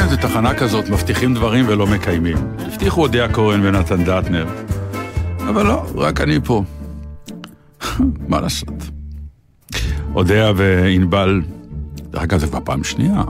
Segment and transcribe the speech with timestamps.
[0.00, 2.36] כן, זו תחנה כזאת, מבטיחים דברים ולא מקיימים.
[2.58, 4.46] הבטיחו אודיה קורן ונתן דטנר,
[5.48, 6.62] אבל לא, רק אני פה.
[8.28, 8.90] מה לעשות?
[10.14, 11.42] אודיה וענבל,
[12.10, 13.22] דרך אגב, זה כבר פעם שנייה.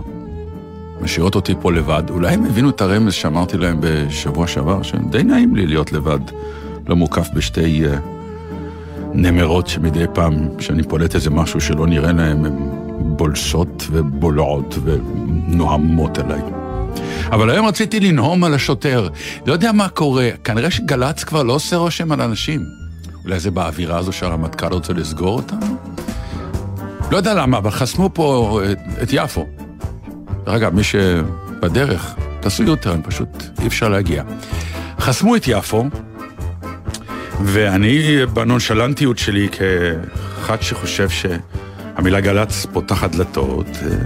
[1.01, 2.03] משאירות אותי פה לבד.
[2.11, 6.21] אולי הם הבינו את הרמז שאמרתי להם בשבוע שעבר, שדי נעים לי להיות לבד,
[6.87, 7.97] לא מוקף בשתי uh,
[9.13, 12.74] נמרות שמדי פעם, כשאני פולט איזה משהו שלא נראה להם, הן
[13.17, 16.41] בולסות ובולעות ונוהמות אליי.
[17.31, 19.09] אבל היום רציתי לנהום על השוטר.
[19.47, 22.65] לא יודע מה קורה, כנראה שגל"צ כבר לא עושה רושם על אנשים.
[23.25, 25.77] אולי זה באווירה הזו שהרמטכ"ל רוצה לסגור אותנו?
[27.11, 29.47] לא יודע למה, אבל חסמו פה את, את יפו.
[30.45, 34.23] דרך אגב, מי שבדרך, תעשו יותר, פשוט אי אפשר להגיע.
[35.01, 35.85] חסמו את יפו,
[37.41, 41.09] ואני בנונשלנטיות שלי כאחד שחושב
[41.97, 43.97] שהמילה גל"צ פותחת דלתות, אה,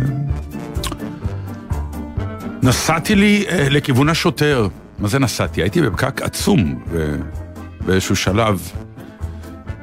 [2.62, 4.68] נסעתי לי אה, לכיוון השוטר.
[4.98, 5.62] מה זה נסעתי?
[5.62, 8.72] הייתי בפקק עצום, ובאיזשהו שלב,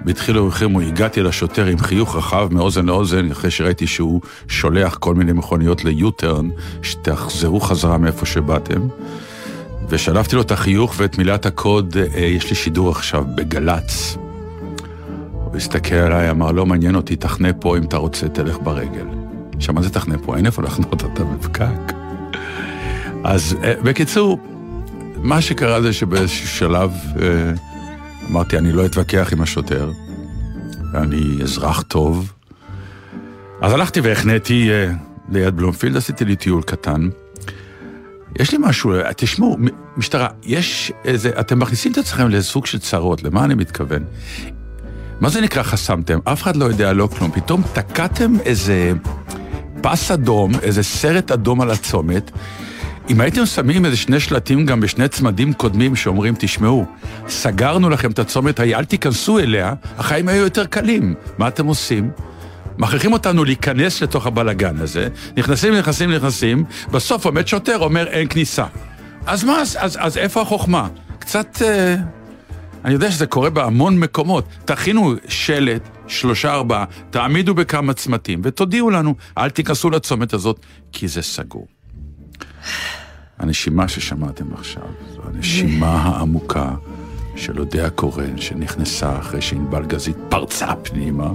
[0.06, 5.34] בהתחילו החרימו, הגעתי לשוטר עם חיוך רחב מאוזן לאוזן, אחרי שראיתי שהוא שולח כל מיני
[5.34, 6.50] מכוניות ליוטרן,
[6.82, 8.88] שתחזרו חזרה מאיפה שבאתם.
[9.90, 14.18] ושלפתי לו את החיוך ואת מילת הקוד, אה, יש לי שידור עכשיו בגל"צ.
[15.56, 19.06] הוא הסתכל עליי, אמר, לא מעניין אותי, תחנה פה, אם אתה רוצה, תלך ברגל.
[19.56, 20.38] עכשיו, מה זה תחנה פה?
[20.38, 21.94] אין איפה לחנות, אתה בפקק.
[23.24, 24.40] אז אה, בקיצור,
[25.16, 27.54] מה שקרה זה שבאיזשהו שלב אה,
[28.30, 29.92] אמרתי, אני לא אתווכח עם השוטר,
[30.94, 32.34] אני אזרח טוב.
[33.62, 34.92] אז הלכתי והחניתי אה,
[35.30, 37.10] ליד בלומפילד, עשיתי לי טיול קטן.
[38.40, 39.58] יש לי משהו, תשמעו,
[39.98, 44.04] משטרה, יש איזה, אתם מכניסים את עצמכם לסוג של צרות, למה אני מתכוון?
[45.20, 46.20] מה זה נקרא חסמתם?
[46.24, 47.32] אף אחד לא יודע לא כלום.
[47.32, 48.92] פתאום תקעתם איזה
[49.82, 52.32] פס אדום, איזה סרט אדום על הצומת.
[53.10, 56.86] אם הייתם שמים איזה שני שלטים גם בשני צמדים קודמים שאומרים, תשמעו,
[57.28, 61.14] סגרנו לכם את הצומת ההיא, אל תיכנסו אליה, החיים היו יותר קלים.
[61.38, 62.10] מה אתם עושים?
[62.78, 68.66] מכריחים אותנו להיכנס לתוך הבלגן הזה, נכנסים, נכנסים, נכנסים, בסוף עומד שוטר, אומר אין כניסה.
[69.26, 70.88] אז מה, אז, אז, אז איפה החוכמה?
[71.20, 71.62] קצת...
[71.62, 71.96] אה,
[72.86, 74.46] אני יודע שזה קורה בהמון מקומות.
[74.66, 80.60] תכינו שלט, שלושה ארבעה, תעמידו בכמה צמתים, ותודיעו לנו, אל תיכנסו לצומת הזאת,
[80.92, 81.68] כי זה סגור.
[83.40, 84.84] הנשימה ששמעתם עכשיו,
[85.16, 86.76] זו הנשימה העמוקה
[87.36, 91.30] של אודיה קורן, שנכנסה אחרי שענבל גזית פרצה פנימה.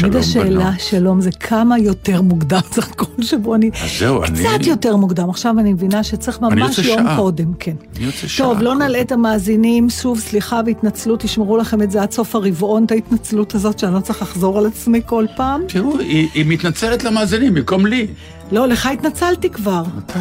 [0.00, 0.80] תמיד השאלה, בנות.
[0.80, 3.70] שלום, זה כמה יותר מוקדם צריך כל שבוע אני...
[3.84, 7.16] אז זהו, קצת אני- יותר מוקדם, עכשיו אני מבינה שצריך ממש יום שעה.
[7.16, 7.74] קודם, כן.
[7.96, 8.74] אני רוצה שעה טוב, לא.
[8.74, 13.54] נלאה את המאזינים, שוב, סליחה והתנצלות, תשמרו לכם את זה עד סוף הרבעון, את ההתנצלות
[13.54, 15.62] הזאת, שאני לא צריך לחזור על עצמי כל פעם.
[15.68, 18.06] תראו, היא, היא מתנצלת למאזינים במקום לי.
[18.52, 19.82] לא, לך התנצלתי כבר.
[19.96, 20.18] מתי?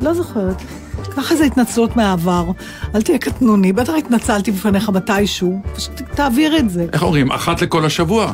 [0.00, 0.56] לא זוכרת.
[1.14, 2.44] קח איזה התנצלות מהעבר,
[2.94, 6.86] אל תהיה קטנוני, בטח התנצלתי בפניך מתישהו, פשוט תעביר את זה.
[6.92, 7.32] איך אומרים?
[7.32, 8.32] אחת לכל השבוע.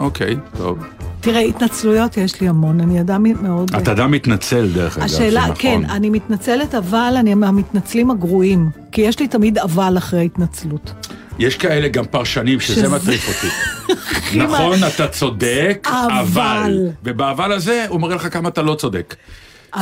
[0.00, 0.78] אוקיי, טוב.
[1.20, 3.74] תראה, התנצלויות יש לי המון, אני אדם מאוד...
[3.74, 5.96] אתה אדם מתנצל, דרך אגב, השאלה, זה כן, נכון.
[5.96, 10.92] אני מתנצלת, אבל אני מהמתנצלים הגרועים, כי יש לי תמיד אבל אחרי התנצלות.
[11.38, 13.54] יש כאלה גם פרשנים שזה שזה- מטריף אותי.
[14.44, 16.12] נכון, אתה צודק, אבל.
[16.20, 16.86] אבל.
[17.04, 19.14] ובאבל הזה הוא מראה לך כמה אתה לא צודק.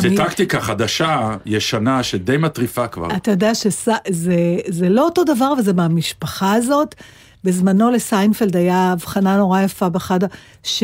[0.01, 3.09] זו טקטיקה חדשה, ישנה, שדי מטריפה כבר.
[3.17, 3.93] אתה יודע שזה
[4.69, 6.95] זה לא אותו דבר, וזה מהמשפחה הזאת.
[7.47, 10.21] בזמנו לסיינפלד היה הבחנה נורא יפה באחד,
[10.63, 10.83] ש...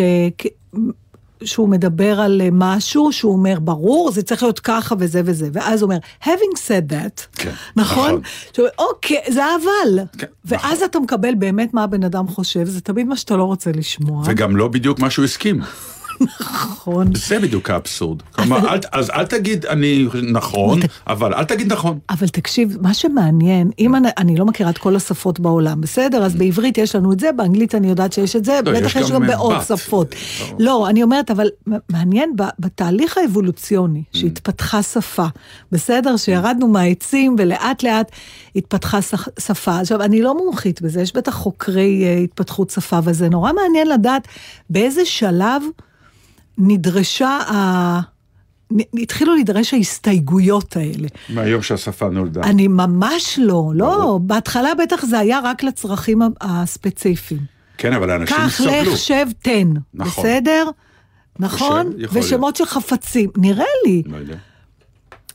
[1.45, 5.83] שהוא מדבר על אה, משהו, שהוא אומר, ברור, זה צריך להיות ככה וזה וזה, ואז
[5.83, 8.09] הוא אומר, having said that, כן, נכון?
[8.09, 8.21] נכון.
[8.53, 10.05] שהוא אוקיי, זה אבל.
[10.19, 10.85] כן, ואז נכון.
[10.85, 14.23] אתה מקבל באמת מה הבן אדם חושב, זה תמיד מה שאתה לא רוצה לשמוע.
[14.27, 15.61] וגם לא בדיוק מה שהוא הסכים.
[16.41, 17.15] נכון.
[17.15, 18.23] זה בדיוק האבסורד.
[18.33, 21.99] כלומר, אל- אז אל תגיד אני נכון, אבל אל תגיד נכון.
[22.11, 26.25] אבל תקשיב, מה שמעניין, אם אני, אני לא מכירה את כל השפות בעולם, בסדר?
[26.25, 29.11] אז בעברית יש לנו את זה, באנגלית אני יודעת שיש את זה, לא, בטח יש
[29.11, 29.57] גם, אה, בעוד.
[29.69, 30.15] שפות.
[30.41, 30.57] ברור.
[30.59, 31.49] לא, אני אומרת, אבל
[31.89, 35.27] מעניין, בתהליך האבולוציוני, שהתפתחה שפה,
[35.73, 36.17] בסדר?
[36.17, 38.11] שירדנו מהעצים ולאט לאט
[38.57, 38.99] התפתחה
[39.41, 39.81] שפה.
[39.81, 44.29] עכשיו, אני לא מומחית בזה, יש בטח חוקרי אה, התפתחות שפה, וזה נורא מעניין לדעת
[44.71, 45.63] באיזה שלב
[46.59, 48.01] נדרשה ה...
[48.95, 51.09] התחילו להידרש ההסתייגויות האלה.
[51.29, 52.41] מהיום שהשפה נולדה.
[52.41, 57.41] אני ממש לא, לא, בהתחלה בטח זה היה רק לצרכים הספציפיים.
[57.79, 58.93] כן, אבל האנשים קח, סבלו.
[58.93, 60.25] לך, שב, תן, נכון.
[60.25, 60.71] בסדר?
[61.39, 61.93] נכון?
[61.97, 62.11] להיות.
[62.15, 64.03] ושמות של חפצים, נראה לי.
[64.07, 64.37] לא יודע.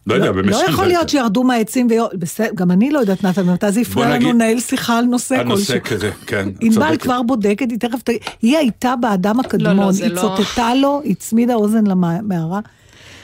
[0.08, 0.52] לא יודע, באמת.
[0.52, 2.10] לא יכול להיות שירדו מהעצים ויור...
[2.14, 5.80] בסדר, גם אני לא יודעת, נתן, מתי זה הפריע לנו לנהל שיחה על נושא הנושא
[5.80, 5.98] כלשהו.
[5.98, 6.50] כזה, כן.
[6.62, 6.98] ענבל.
[6.98, 8.00] כבר בודקת, היא תכף
[8.42, 10.22] היא הייתה באדם הקדמון, זה היא לא.
[10.22, 12.60] צוטטה לו, היא הצמידה אוזן למערה.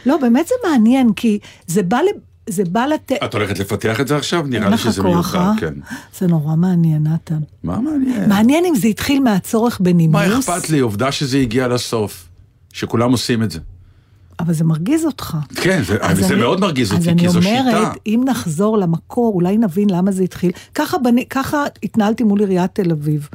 [0.06, 2.07] לא, באמת זה מעניין, כי זה בא ל...
[2.50, 3.15] זה בא לתת...
[3.25, 4.45] את הולכת לפתח את זה עכשיו?
[4.47, 5.41] נראה לי שזה כוח, אה?
[5.41, 5.74] מיוחד, כן.
[6.19, 7.39] זה נורא מעניין, נתן.
[7.63, 8.29] מה מעניין?
[8.29, 10.15] מעניין אם זה התחיל מהצורך בנימוס.
[10.15, 10.79] מה אכפת לי?
[10.79, 12.29] עובדה שזה הגיע לסוף.
[12.74, 13.59] שכולם עושים את זה.
[14.45, 15.37] אבל זה מרגיז אותך.
[15.55, 17.59] כן, זה- אז זה אני- מאוד מרגיז אותי, אז כי זו אני שיטה.
[17.77, 20.51] אומרת, אם נחזור למקור, אולי נבין למה זה התחיל.
[20.75, 23.29] ככה, בני, ככה התנהלתי מול עיריית תל אביב.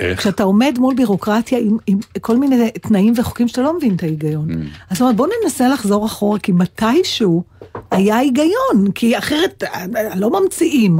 [0.00, 0.18] איך?
[0.18, 4.50] כשאתה עומד מול בירוקרטיה עם, עם כל מיני תנאים וחוקים שאתה לא מבין את ההיגיון.
[4.50, 4.54] Mm.
[4.90, 7.42] אז זאת אומרת, בוא ננסה לחזור אחורה, כי מתישהו
[7.90, 9.84] היה היגיון, כי אחרת אה,
[10.16, 10.98] לא ממציאים.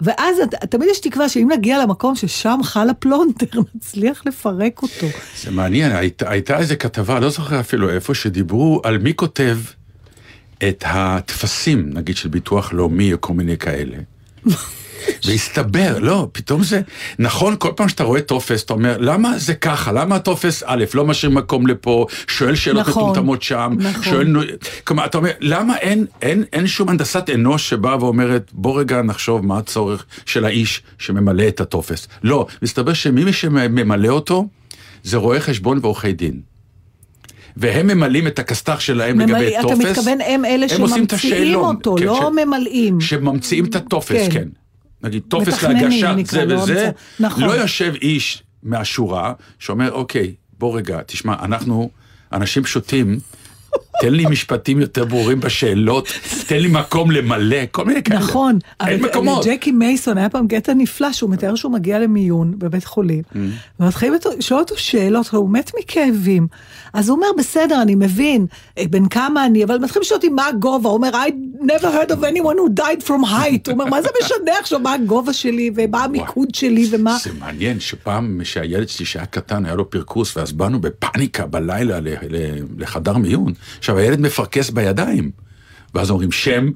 [0.00, 0.36] ואז
[0.70, 5.06] תמיד יש תקווה שאם נגיע למקום ששם חל הפלונטר, נצליח לפרק אותו.
[5.42, 9.58] זה מעניין, הייתה, הייתה איזה כתבה, לא זוכר אפילו איפה, שדיברו על מי כותב
[10.68, 13.96] את הטפסים, נגיד של ביטוח לאומי או כל מיני כאלה.
[15.24, 16.80] והסתבר, לא, פתאום זה,
[17.18, 19.92] נכון, כל פעם שאתה רואה טופס, אתה אומר, למה זה ככה?
[19.92, 24.02] למה הטופס א', לא משאיר מקום לפה, שואל שאלות נכון, מטומטמות שם, נכון.
[24.04, 24.36] שואל,
[24.84, 29.46] כלומר, אתה אומר, למה אין, אין, אין שום הנדסת אנוש שבאה ואומרת, בוא רגע נחשוב
[29.46, 32.08] מה הצורך של האיש שממלא את הטופס.
[32.22, 34.46] לא, מסתבר שמי שממלא אותו,
[35.04, 36.40] זה רואי חשבון ועורכי דין.
[37.56, 39.84] והם ממלאים את הכסת"ח שלהם ממלא- לגבי אתה טופס.
[39.84, 43.00] מתכוון, הם אלה הם שממציאים אותו, כן, לא ש- ממלאים.
[43.00, 44.30] שממציאים את הטופס, כן.
[44.32, 44.48] כן.
[45.06, 46.90] נגיד, טופס להגשת נקרא, זה וזה.
[47.20, 47.44] נכון.
[47.44, 51.90] לא יושב איש מהשורה שאומר, אוקיי, בוא רגע, תשמע, אנחנו
[52.32, 53.18] אנשים פשוטים,
[54.00, 56.08] תן לי משפטים יותר ברורים בשאלות,
[56.46, 58.20] תן לי מקום למלא, כל מיני כאלה.
[58.20, 58.58] נכון.
[58.86, 59.46] אין אבל מקומות.
[59.46, 63.38] לג'קי מייסון היה פעם קטע נפלא, שהוא מתאר שהוא מגיע למיון בבית חולים, Mm.
[63.80, 66.46] ומתחילים לשאול אותו שאלות, הוא מת מכאבים.
[66.92, 68.46] אז הוא אומר, בסדר, אני מבין,
[68.78, 71.30] אה, בן כמה אני, אבל מתחילים לשאול אותי מה הגובה, הוא אומר, I
[71.62, 73.62] never heard of anyone who died from height.
[73.66, 77.16] הוא אומר, מה זה משנה עכשיו מה הגובה שלי, ומה המיקוד שלי, ומה...
[77.22, 81.98] זה מעניין שפעם שהילד שלי שהיה קטן היה לו פרכוס ואז באנו בפאניקה בלילה
[82.78, 83.52] לחדר מיון.
[83.86, 85.30] עכשיו הילד מפרכס בידיים.
[85.94, 86.70] ואז אומרים שם,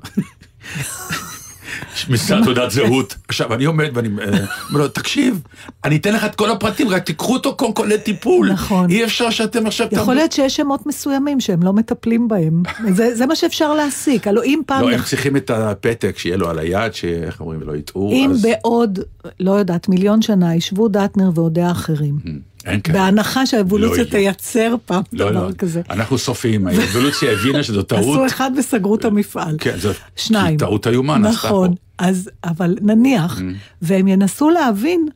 [2.09, 3.15] מסע תעודת זהות.
[3.29, 5.43] עכשיו אני עומד ואני אה, אומר לו תקשיב,
[5.85, 8.53] אני אתן לך את כל הפרטים רק תיקחו אותו קודם כל לטיפול.
[8.53, 8.91] נכון.
[8.91, 9.89] אי אפשר שאתם עכשיו...
[9.93, 12.63] יכול להיות שיש שמות מסוימים שהם לא מטפלים בהם.
[12.91, 14.27] זה, זה מה שאפשר להסיק.
[14.27, 14.83] הלוא אם פעם...
[14.83, 18.11] לא, הם צריכים את הפתק שיהיה לו על היד, שאיך אומרים, לא יטעו.
[18.13, 18.99] אם בעוד,
[19.41, 22.19] לא יודעת, מיליון שנה ישבו דטנר ואודי האחרים,
[22.67, 22.99] אין כאלה.
[22.99, 24.11] בהנחה שהאבולוציה לא.
[24.11, 25.83] תייצר פעם לא, דבר לא, כזה.
[25.91, 28.01] אנחנו סופיים, האבולוציה הבינה שזו טעות.
[28.01, 29.57] עשו אחד וסגרו את המפעל.
[29.61, 30.59] כן, זו שניים.
[30.59, 31.75] טעות איומה נעשתה נכון, פה.
[31.99, 33.41] אז, אבל נניח,
[33.83, 35.09] והם ינסו להבין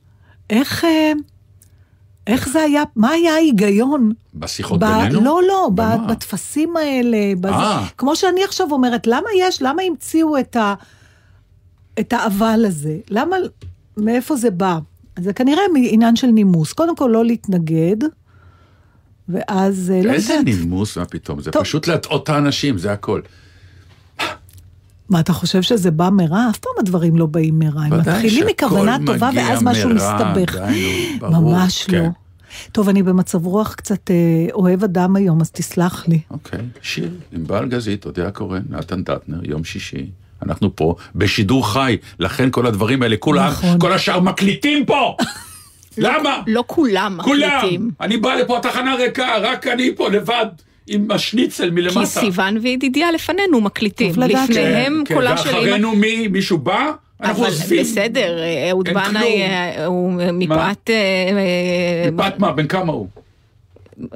[0.50, 1.12] איך, אה,
[2.26, 4.12] איך זה היה, מה היה ההיגיון.
[4.34, 5.20] בשיחות ב- בינינו?
[5.20, 5.96] לא, לא, במה?
[5.96, 7.54] בטפסים האלה, בזה.
[7.54, 7.86] אה.
[7.98, 10.74] כמו שאני עכשיו אומרת, למה יש, למה המציאו את, ה,
[12.00, 12.96] את האבל הזה?
[13.10, 13.36] למה,
[13.96, 14.78] מאיפה זה בא?
[15.18, 16.72] זה כנראה עניין של נימוס.
[16.72, 17.96] קודם כל, לא להתנגד,
[19.28, 20.46] ואז, אה, לא איזה יודעת.
[20.46, 21.40] נימוס, מה פתאום?
[21.40, 21.62] זה טוב.
[21.62, 23.20] פשוט להטעות את האנשים, זה הכל.
[25.08, 26.46] מה, אתה חושב שזה בא מרע?
[26.50, 27.82] אף פעם הדברים לא באים מרע.
[27.82, 30.56] הם מתחילים מכוונה טובה, ואז משהו מרע, מסתבך.
[30.56, 32.02] די, ברור, ממש כן.
[32.02, 32.08] לא.
[32.72, 36.20] טוב, אני במצב רוח קצת אה, אוהב אדם היום, אז תסלח לי.
[36.30, 40.10] אוקיי, שיר, ענבל גזית, אודיה קורן, נתן דטנר, יום שישי.
[40.46, 43.78] אנחנו פה בשידור חי, לכן כל הדברים האלה, כולם, נכון.
[43.78, 45.16] כל השאר מקליטים פה!
[45.98, 46.42] למה?
[46.46, 47.58] לא כולם כולם!
[47.58, 47.90] מקליטים.
[48.00, 50.46] אני בא לפה, התחנה ריקה, רק אני פה לבד
[50.86, 52.00] עם השניצל מלמטה.
[52.00, 54.14] כי סיוון וידידיה לפנינו מקליטים.
[54.14, 55.58] טוב לדעת לפניהם כן, קולה של אימא.
[55.58, 56.28] ואחרינו מי?
[56.28, 56.92] מישהו בא?
[57.20, 57.80] אנחנו אבל עוזבים.
[57.80, 58.38] בסדר,
[58.70, 59.40] אהוד אין בנאי כלום.
[59.40, 60.90] אה, הוא מפאת...
[60.90, 63.08] אה, אה, בת מה, בן כמה הוא?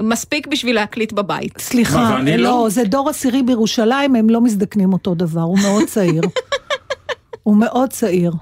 [0.00, 1.58] מספיק בשביל להקליט בבית.
[1.58, 2.66] סליחה, לא, לא?
[2.70, 6.22] זה דור עשירי בירושלים, הם לא מזדקנים אותו דבר, הוא מאוד צעיר.
[7.42, 8.32] הוא מאוד צעיר.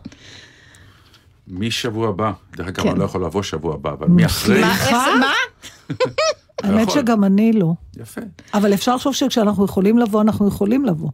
[1.48, 2.88] משבוע הבא, דרך אגב, כן.
[2.88, 4.60] אני לא יכול לבוא שבוע הבא, אבל מי אחרי?
[4.60, 5.32] מה?
[6.62, 7.02] האמת יכול.
[7.02, 7.72] שגם אני לא.
[7.96, 8.20] יפה.
[8.54, 11.10] אבל אפשר לחשוב שכשאנחנו יכולים לבוא, אנחנו יכולים לבוא.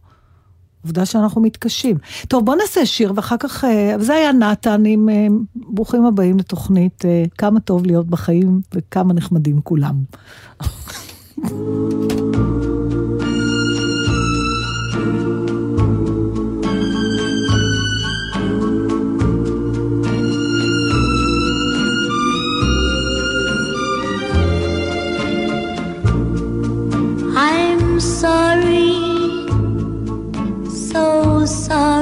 [0.83, 1.97] עובדה שאנחנו מתקשים.
[2.27, 3.63] טוב, בוא נעשה שיר, ואחר כך...
[3.63, 9.13] אה, זה היה נתן עם אה, ברוכים הבאים לתוכנית אה, כמה טוב להיות בחיים וכמה
[9.13, 9.95] נחמדים כולם.
[27.35, 28.72] I'm sorry,
[31.53, 31.92] 서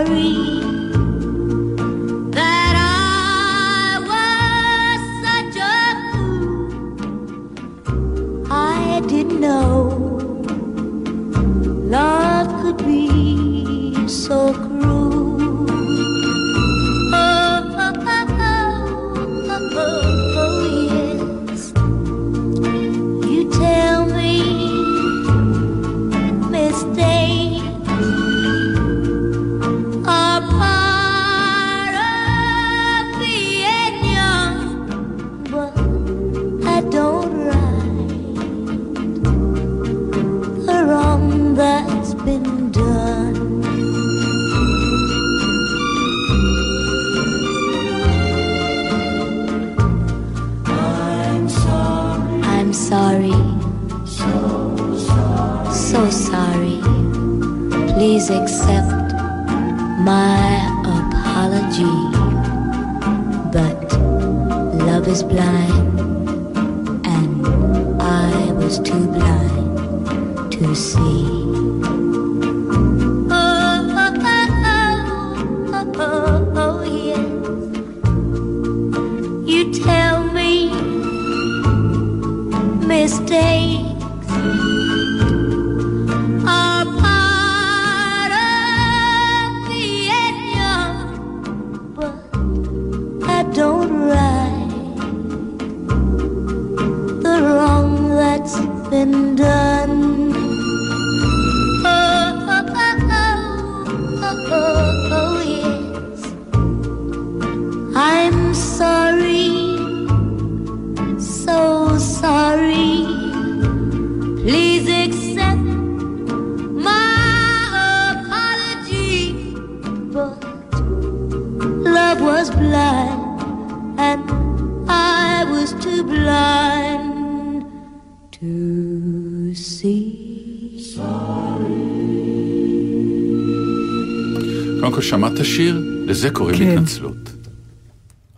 [135.22, 135.84] שמעת שיר?
[136.06, 136.72] לזה קוראים כן.
[136.72, 137.30] התנצלות.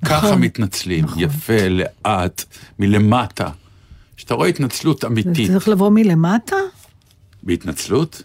[0.06, 1.24] ככה נכון, מתנצלים, נכון.
[1.24, 2.44] יפה, לאט,
[2.80, 3.50] מלמטה.
[4.18, 6.56] כשאתה רואה התנצלות זה אמיתית צריך לבוא מלמטה?
[7.44, 8.22] בהתנצלות,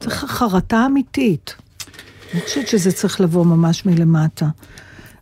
[0.00, 1.54] צריך חרטה אמיתית.
[2.32, 4.46] אני חושבת שזה צריך לבוא ממש מלמטה.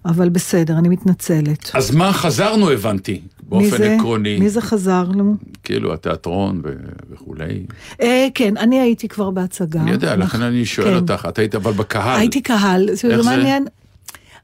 [0.05, 1.71] אבל בסדר, אני מתנצלת.
[1.75, 3.95] אז מה חזרנו הבנתי, מי באופן זה?
[3.97, 5.37] עקרוני, מי זה חזר לנו?
[5.65, 6.73] כאילו התיאטרון ו-
[7.11, 7.63] וכולי.
[8.01, 9.81] אה, כן, אני הייתי כבר בהצגה.
[9.81, 10.95] אני יודע, נכ- לכן אני שואל כן.
[10.97, 12.19] אותך, את היית אבל בקהל.
[12.21, 13.17] הייתי קהל, זה?
[13.23, 13.65] מעניין.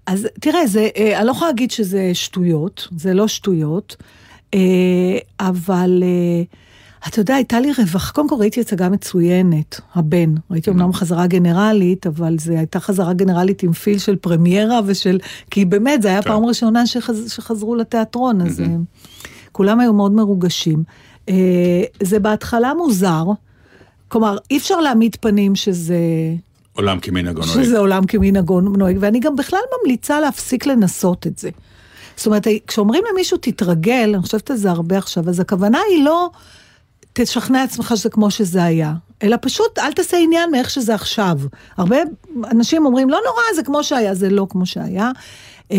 [0.06, 3.96] אז תראה, זה, אה, אני לא יכולה להגיד שזה שטויות, זה לא שטויות,
[4.54, 4.58] אה,
[5.40, 6.42] אבל אה,
[7.06, 10.34] אתה יודע, הייתה לי רווחה, קודם כל ראיתי הצגה מצוינת, הבן.
[10.50, 15.18] ראיתי אומנם חזרה גנרלית, אבל זו הייתה חזרה גנרלית עם פיל של פרמיירה ושל...
[15.50, 16.30] כי באמת, זו הייתה כן.
[16.30, 18.66] פעם ראשונה שחז, שחזרו לתיאטרון, אז אה,
[19.52, 20.82] כולם היו מאוד מרוגשים.
[21.28, 21.34] אה,
[22.02, 23.24] זה בהתחלה מוזר,
[24.08, 25.98] כלומר, אי אפשר להעמיד פנים שזה...
[26.72, 27.64] עולם כמנהגו נוהג.
[27.64, 31.50] שזה עולם כמנהגו נוהג, ואני גם בכלל ממליצה להפסיק לנסות את זה.
[32.16, 36.30] זאת אומרת, כשאומרים למישהו תתרגל, אני חושבת על זה הרבה עכשיו, אז הכוונה היא לא
[37.24, 41.38] תשכנע עצמך שזה כמו שזה היה, אלא פשוט אל תעשה עניין מאיך שזה עכשיו.
[41.76, 41.96] הרבה
[42.50, 45.10] אנשים אומרים, לא נורא, זה כמו שהיה, זה לא כמו שהיה.
[45.72, 45.76] אה,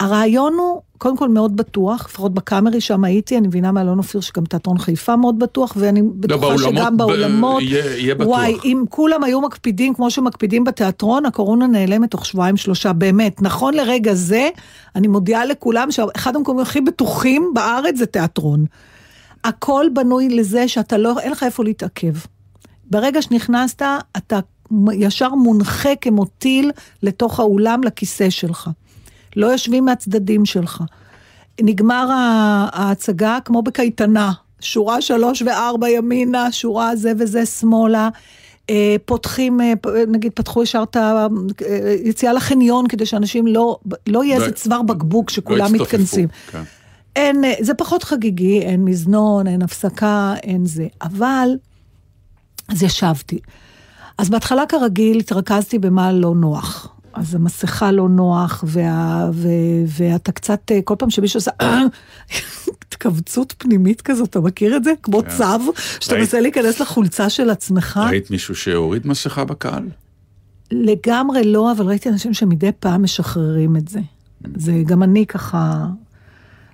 [0.00, 4.44] הרעיון הוא, קודם כל מאוד בטוח, לפחות בקאמרי שם הייתי, אני מבינה מאלון אופיר שגם
[4.44, 8.28] תיאטרון חיפה מאוד בטוח, ואני בטוחה לא, באולמות, שגם ב- באולמות, יהיה- יהיה בטוח.
[8.28, 13.42] וואי, אם כולם היו מקפידים כמו שמקפידים בתיאטרון, הקורונה נעלמת תוך שבועיים שלושה, באמת.
[13.42, 14.48] נכון לרגע זה,
[14.96, 18.64] אני מודיעה לכולם שאחד המקומות הכי בטוחים בארץ זה תיאטרון.
[19.44, 22.14] הכל בנוי לזה שאתה לא, אין לך איפה להתעכב.
[22.90, 23.82] ברגע שנכנסת,
[24.16, 24.40] אתה
[24.92, 26.70] ישר מונחה כמו טיל
[27.02, 28.70] לתוך האולם, לכיסא שלך.
[29.36, 30.82] לא יושבים מהצדדים שלך.
[31.60, 32.08] נגמר
[32.72, 38.08] ההצגה כמו בקייטנה, שורה שלוש וארבע ימינה, שורה זה וזה שמאלה.
[38.70, 39.72] אה, פותחים, אה,
[40.08, 40.96] נגיד פתחו ישר את
[41.60, 46.28] היציאה לחניון כדי שאנשים לא, לא יהיה לא- איזה צוואר בקבוק לא שכולם מתכנסים.
[46.50, 46.62] כן.
[47.16, 50.86] אין, אה, זה פחות חגיגי, אין מזנון, אין הפסקה, אין זה.
[51.02, 51.48] אבל,
[52.68, 53.38] אז ישבתי.
[54.18, 56.88] אז בהתחלה כרגיל התרכזתי במה לא נוח.
[57.12, 59.48] אז המסכה לא נוח, וה, ו,
[59.86, 61.50] ואתה קצת, אה, כל פעם שמישהו עושה
[62.88, 64.92] התכווצות פנימית כזאת, אתה מכיר את זה?
[65.02, 65.28] כמו כן.
[65.28, 68.00] צו, שאתה ראית- מנסה להיכנס לחולצה של עצמך.
[68.10, 69.88] ראית מישהו שהוריד מסכה בקהל?
[70.70, 74.00] לגמרי לא, אבל ראיתי אנשים שמדי פעם משחררים את זה.
[74.56, 75.86] זה גם אני ככה...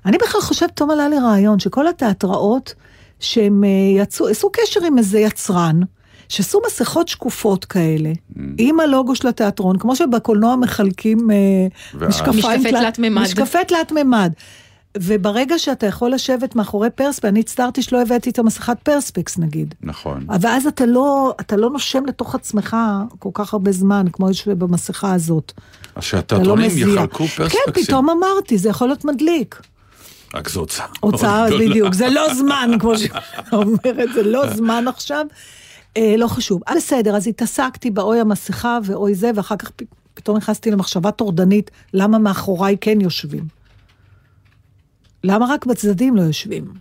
[0.07, 2.75] אני בכלל חושבת, תום עלה לי רעיון, שכל התיאטראות
[3.21, 3.69] שהם אה,
[4.03, 5.81] יצאו, עשו קשר עם איזה יצרן,
[6.29, 8.13] שעשו מסכות שקופות כאלה,
[8.59, 11.37] עם הלוגו של התיאטרון, כמו שבקולנוע מחלקים אה,
[11.95, 13.23] וה- משקפיים משקפי תלת- ממד.
[13.23, 14.33] משקפי תלת ממד.
[14.99, 19.75] וברגע שאתה יכול לשבת מאחורי פרספקס, אני הצטערתי שלא הבאתי את המסכת פרספקס נגיד.
[19.83, 20.27] נכון.
[20.41, 22.77] ואז אתה לא, אתה לא נושם לתוך עצמך
[23.19, 25.53] כל כך הרבה זמן, כמו יש במסכה הזאת.
[25.57, 26.87] אז אתה לא שהתיאטרונים מזיע.
[26.89, 27.61] יחלקו פרספקסים.
[27.75, 29.61] כן, פתאום אמרתי, זה יכול להיות מדליק.
[30.35, 30.87] רק זו הוצאה.
[31.01, 31.47] הוצאה.
[31.51, 35.27] בדיוק, זה לא זמן, כמו שאומרת, זה לא זמן עכשיו.
[35.97, 36.63] אה, לא חשוב.
[36.77, 39.71] בסדר, אז התעסקתי באוי המסכה ואוי זה, ואחר כך
[40.15, 43.45] פתאום נכנסתי למחשבה טורדנית, למה מאחוריי כן יושבים?
[45.25, 46.73] למה רק בצדדים לא יושבים?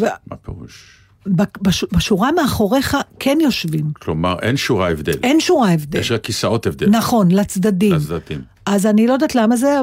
[0.00, 0.96] מה פירוש?
[1.26, 3.92] ובשורה מאחוריך כן יושבים.
[3.92, 5.18] כלומר, אין שורה הבדל.
[5.22, 5.98] אין שורה הבדל.
[6.00, 6.88] יש רק כיסאות הבדל.
[6.90, 7.92] נכון, לצדדים.
[7.92, 8.55] לצדדים.
[8.66, 9.80] אז אני לא יודעת למה זה,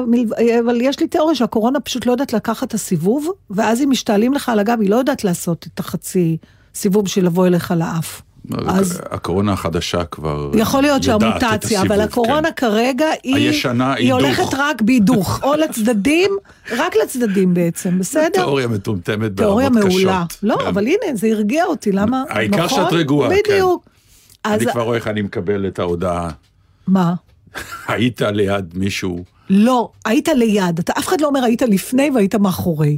[0.64, 4.48] אבל יש לי תיאוריה שהקורונה פשוט לא יודעת לקחת את הסיבוב, ואז אם משתעלים לך
[4.48, 6.36] על הגב, היא לא יודעת לעשות את החצי
[6.74, 8.22] סיבוב של לבוא אליך לאף.
[8.66, 12.66] אז הקורונה החדשה כבר יכול להיות יודעת את שהמוטציה, הסיבוב, אבל הקורונה כן.
[12.68, 14.20] כרגע היא, הישנה, היא הידוך.
[14.20, 16.30] הולכת רק בהידוך, או לצדדים,
[16.76, 18.28] רק לצדדים בעצם, בסדר?
[18.32, 20.00] תיאוריה מטומטמת תיאוריה ברמות קשות.
[20.02, 20.24] מעולה.
[20.42, 20.66] לא, כן.
[20.66, 22.24] אבל הנה, זה הרגיע אותי, למה?
[22.28, 22.84] העיקר נכון?
[22.84, 23.36] שאת רגועה, כן.
[23.44, 23.84] בדיוק.
[24.44, 26.30] אני כבר רואה איך אני מקבל את ההודעה.
[26.86, 27.14] מה?
[27.88, 32.96] היית ליד מישהו, לא, היית ליד, אתה אף אחד לא אומר היית לפני והיית מאחורי.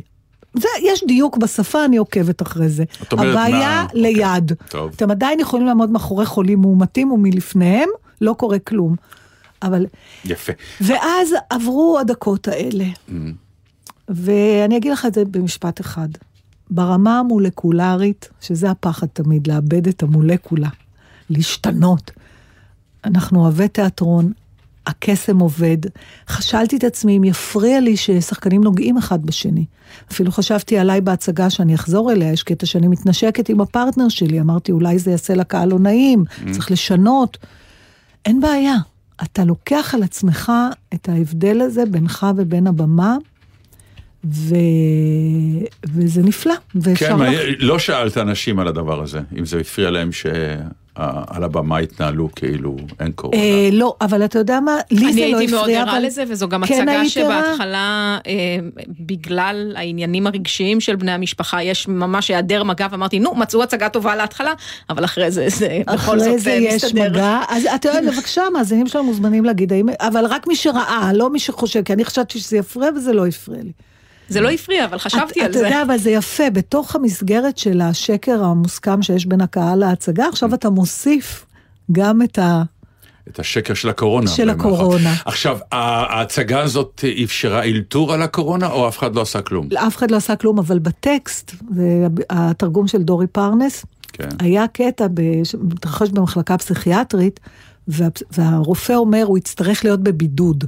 [0.55, 2.85] זה, יש דיוק בשפה, אני עוקבת אחרי זה.
[3.03, 4.53] את אומרת הבעיה מה- ליד.
[4.69, 4.91] טוב.
[4.97, 7.89] אתם עדיין יכולים לעמוד מאחורי חולים מאומתים ומלפניהם
[8.21, 8.97] לא קורה כלום.
[9.63, 9.87] אבל,
[10.25, 10.53] יפה.
[10.81, 12.85] ואז עברו הדקות האלה.
[13.09, 13.13] Mm.
[14.09, 16.09] ואני אגיד לך את זה במשפט אחד.
[16.71, 20.69] ברמה המולקולרית, שזה הפחד תמיד, לאבד את המולקולה,
[21.31, 22.11] להשתנות.
[23.05, 24.33] אנחנו אוהבי תיאטרון,
[24.87, 25.77] הקסם עובד.
[26.29, 29.65] חשלתי את עצמי אם יפריע לי ששחקנים נוגעים אחד בשני.
[30.13, 34.73] אפילו חשבתי עליי בהצגה שאני אחזור אליה, יש קטע שאני מתנשקת עם הפרטנר שלי, אמרתי
[34.73, 37.39] אולי זה יעשה לקהל לא נעים, צריך לשנות.
[38.25, 38.75] אין בעיה,
[39.23, 40.53] אתה לוקח על עצמך
[40.95, 43.17] את ההבדל הזה בינך ובין הבמה,
[44.25, 44.55] ו...
[45.85, 47.07] וזה נפלא, ואפשר...
[47.09, 50.13] כן, לך- לא שאלת אנשים על הדבר הזה, אם זה הפריע להם
[50.97, 53.39] שעל הבמה התנהלו כאילו אין קורונה.
[53.43, 54.77] אה, לא, אבל אתה יודע מה?
[54.91, 57.09] לי זה לא אני הפריע, הייתי מאוד ערה אבל- לזה, וזו גם כן הצגה?
[57.09, 58.33] שבהתחלה, אה,
[59.01, 64.17] בגלל העניינים הרגשיים של בני המשפחה, יש ממש היעדר מגע, ואמרתי, נו, מצאו הצגה טובה
[64.17, 64.53] להתחלה,
[64.91, 67.11] אבל אחרי זה, זה בכל אחרי זאת זה אה, יש מסתדר.
[67.11, 71.39] מגע, אז אתה יודע, בבקשה, המאזינים שלנו מוזמנים להגיד, אבל רק מי שראה, לא מי
[71.39, 73.73] שחושב, כי אני חשבתי שזה יפריע וזה לא הפריע לי.
[74.29, 75.65] זה לא הפריע, אבל חשבתי את- על אתה זה.
[75.65, 80.71] יודע, אבל זה יפה, בתוך המסגרת של השקר המוסכם שיש בין הקהל להצגה, עכשיו אתה
[80.71, 81.47] מוסיף
[81.93, 82.63] גם את ה...
[83.31, 84.31] את השקר של הקורונה.
[84.31, 84.51] של.
[84.51, 85.15] הקורונה.
[85.25, 89.69] עכשיו, ההצגה הזאת אפשרה אלתור על הקורונה, או אף אחד לא עשה כלום?
[89.87, 91.85] אף אחד לא עשה כלום, אבל בטקסט, זה
[92.31, 94.29] התרגום של דורי פרנס, כן.
[94.39, 97.41] היה קטע ב- שמתרחש במחלקה פסיכיאטרית,
[97.89, 100.65] וה, והרופא אומר, הוא יצטרך להיות בבידוד.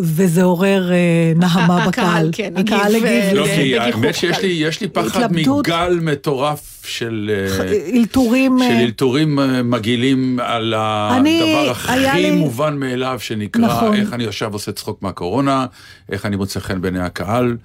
[0.00, 2.30] וזה עורר אה, נהמה הקהל, בקהל.
[2.32, 3.46] כן, הקהל הגיב, אה, לא.
[3.46, 4.38] כי האמת שיש.
[4.38, 5.32] לי, יש לי פחד.
[5.32, 7.30] מגל מטורף של...
[7.32, 8.58] אה, אלתורים...
[8.58, 13.94] של אה, אלתורים אה, מגעילים על הדבר הכי לי- מובן מאליו שנקרא נכון.
[13.94, 15.66] איך אני עכשיו עושה צחוק מהקורונה,
[16.12, 17.56] איך אני מוצא חן בעיני הקהל,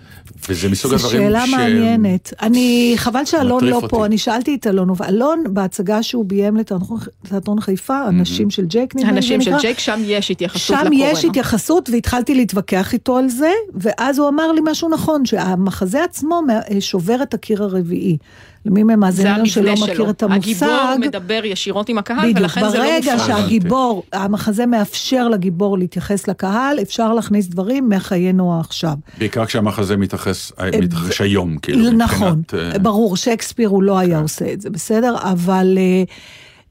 [0.49, 2.33] וזה מסוג זו הדברים שאלה מעניינת.
[2.41, 3.87] אני, חבל שאלון לא אותי.
[3.87, 8.95] פה, אני שאלתי את אלון, ואלון, בהצגה שהוא ביים לתיאטרון תיאטרון חיפה, אנשים של ג'ייק
[8.95, 11.11] נדמה לי הנשים זה של ג'ייק, שם יש התייחסות שם לקורונה.
[11.11, 16.41] יש התייחסות, והתחלתי להתווכח איתו על זה, ואז הוא אמר לי משהו נכון, שהמחזה עצמו
[16.79, 18.17] שובר את הקיר הרביעי.
[18.65, 20.09] למי ממאזיננו שלא המבנה מכיר שלו.
[20.09, 23.27] את המושג, הגיבור מדבר ישירות עם הקהל, בדיוק, ולכן זה לא ברגע מופרך.
[23.27, 28.93] שהגיבור, המחזה מאפשר לגיבור להתייחס לקהל, אפשר להכניס דברים מחיינו העכשיו.
[29.17, 34.19] בעיקר כשהמחזה מתרחש, אה, מתרחש היום, כאילו, נכון, מבחינת, אה, ברור, שייקספיר הוא לא היה
[34.19, 35.15] עושה את זה, בסדר?
[35.23, 36.03] אבל אה,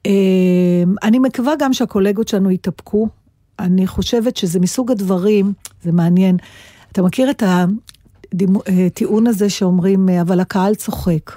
[0.07, 0.13] אה,
[1.03, 3.09] אני מקווה גם שהקולגות שלנו יתאפקו.
[3.59, 6.37] אני חושבת שזה מסוג הדברים, זה מעניין.
[6.93, 7.43] אתה מכיר את
[8.67, 11.31] הטיעון הזה שאומרים, אה, אבל הקהל צוחק.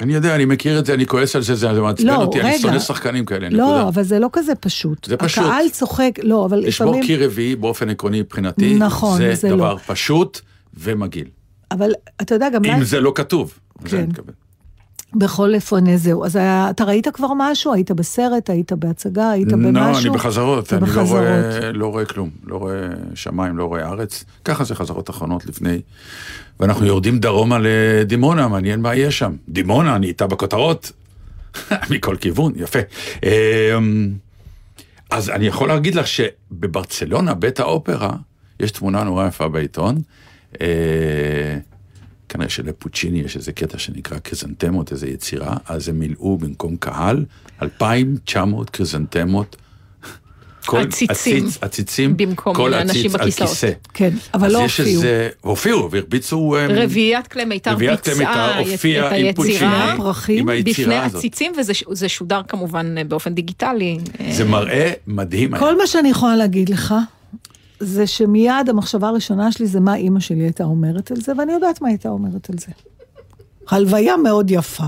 [0.00, 2.48] אני יודע, אני מכיר את זה, אני כועס על זה, זה מעצבן לא, אותי, אני
[2.48, 2.58] רגע.
[2.58, 3.88] שונא שחקנים כאלה, לא, נקודה.
[3.88, 5.04] אבל זה לא כזה פשוט.
[5.04, 5.44] זה פשוט.
[5.44, 7.06] הקהל צוחק, לא, אבל לשבור לפעמים...
[7.06, 9.56] קיר רביעי באופן עקרוני מבחינתי, נכון, זה זה לא.
[9.56, 10.40] דבר פשוט,
[10.74, 11.28] ומגעיל.
[11.70, 11.90] אבל
[12.22, 12.64] אתה יודע, גם...
[12.64, 13.58] אם לה- זה לא כתוב.
[13.82, 13.96] זה כן.
[13.96, 14.34] אני מתכוון.
[15.16, 16.24] בכל אופן, זהו.
[16.24, 17.72] אז היה- אתה ראית כבר משהו?
[17.72, 18.50] היית בסרט?
[18.50, 19.30] היית בהצגה?
[19.30, 19.72] היית במשהו?
[19.92, 21.08] לא, אני בחזרות, אני לא בחזרות.
[21.08, 22.80] רואה, לא רואה כלום, לא רואה
[23.14, 25.80] שמיים, לא רואה ארץ, ככה זה חזרות אחרונות לפני,
[26.60, 29.32] ואנחנו יורדים דרומה לדימונה, מעניין מה יהיה שם.
[29.48, 30.92] דימונה, אני איתה בכותרות,
[31.90, 32.78] מכל כיוון, יפה.
[33.22, 34.12] אמ,
[35.10, 38.10] אז אני יכול להגיד לך שבברצלונה, בית האופרה,
[38.60, 40.02] יש תמונה נורא יפה בעיתון.
[42.34, 47.24] אה, כנראה שלפוצ'יני יש איזה קטע שנקרא קריזנטמות, איזה יצירה, אז הם מילאו במקום קהל
[47.62, 49.56] 2,900 קריזנטמות.
[50.66, 51.46] כל עציצים.
[51.46, 53.48] עציץ, עציצים, במקום כל אנשים עציץ על בכיסאות.
[53.50, 53.70] כיסא.
[53.94, 54.96] כן, אבל לא אז יש הופיעו.
[54.96, 56.56] איזה, הופיעו והרביצו...
[56.68, 61.18] רביעיית כלי מיתר רביעיית כלי ביצעה את עם היצירה פוצ'יני, פרחים עם בפני היצירה הזאת.
[61.18, 61.52] עציצים,
[61.90, 63.98] וזה שודר כמובן אה, באופן דיגיטלי.
[64.20, 65.54] אה, זה מראה מדהים.
[65.54, 65.60] היה.
[65.60, 66.94] כל מה שאני יכולה להגיד לך,
[67.84, 71.82] זה שמיד המחשבה הראשונה שלי זה מה אימא שלי הייתה אומרת על זה, ואני יודעת
[71.82, 72.72] מה הייתה אומרת על זה.
[73.68, 74.84] הלוויה מאוד יפה.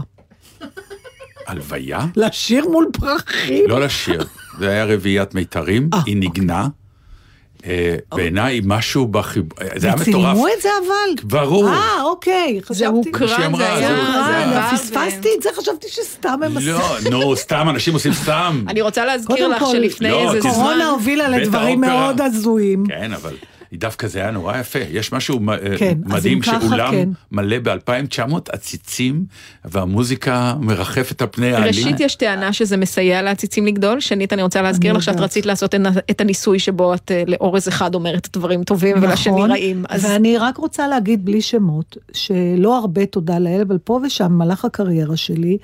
[1.46, 2.06] הלוויה?
[2.16, 3.64] לשיר מול פרחים?
[3.68, 4.24] לא לשיר,
[4.58, 6.68] זה היה רביעיית מיתרים, אה, היא ניגנה.
[7.66, 10.08] אה, בעיניי משהו בחיבור, זה היה מטורף.
[10.08, 11.28] וצילמו את זה אבל?
[11.28, 11.68] ברור.
[11.68, 12.60] אה, אוקיי.
[12.70, 13.88] זה הוקרן, זה היה...
[13.88, 16.66] הוקרן, אה, פספסתי את זה, חשבתי שסתם הם עשו.
[16.66, 18.64] לא, נו, סתם, אנשים עושים סתם.
[18.68, 20.40] אני רוצה להזכיר לך שלפני לא, איזה.
[20.40, 20.50] זמן...
[20.50, 21.80] קורונה הובילה לדברים.
[21.80, 22.84] מאוד הזויים.
[22.86, 23.34] כן, אבל
[23.72, 24.78] דווקא זה היה נורא יפה.
[24.90, 27.08] יש משהו אה, כן, מדהים שאולם כן.
[27.32, 29.24] מלא ב-2900 עציצים,
[29.64, 31.66] והמוזיקה מרחפת על פני העלים.
[31.68, 35.20] ראשית יש טענה שזה מסייע לעציצים לגדול, שנית אני רוצה להזכיר לך שאת.
[35.20, 35.74] רצית לעשות
[36.10, 39.84] את הניסוי שבו את אה, לאורז אחד אומרת דברים טובים ולשני נכון, רעים.
[39.88, 44.64] אז ואני רק רוצה להגיד בלי שמות, שלא הרבה תודה לאל, אבל פה ושם, במהלך
[44.64, 45.58] הקריירה שלי,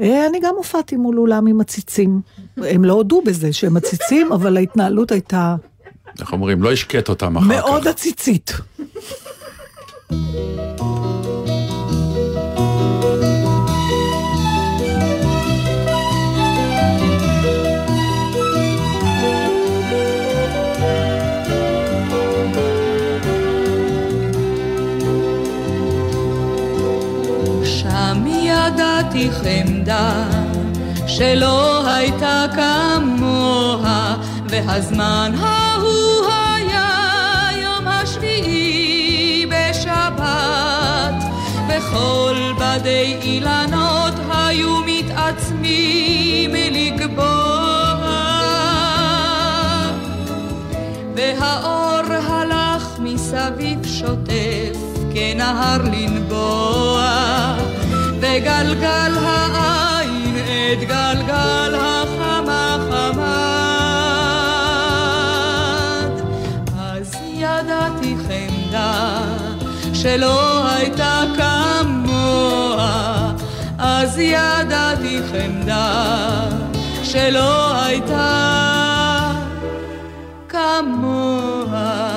[0.00, 2.20] אה, אני גם הופעתי מול אולם עם עציצים.
[2.56, 5.56] הם לא הודו בזה שהם עציצים, אבל ההתנהלות הייתה
[6.20, 7.88] איך אומרים, לא השקט אותם אחר מאוד כך.
[7.88, 8.52] עציצית.
[27.64, 30.24] שם ידעתי חמדה
[31.06, 34.16] שלא הייתה כמוה,
[34.48, 35.65] והזמן ההוא
[41.96, 47.96] וכל בדי אילנות היו מתעצמים לגבוה.
[51.16, 54.78] והאור הלך מסביב שוטף
[55.14, 57.08] כנהר לנבוע,
[58.20, 63.26] וגלגל העין את גלגל החמה חמד.
[66.78, 69.22] אז ידעתי חמדה
[69.94, 71.65] שלא הייתה כמוה,
[74.16, 76.48] אז ידעתי חמדה
[77.02, 79.32] שלא הייתה
[80.48, 82.16] כמוה.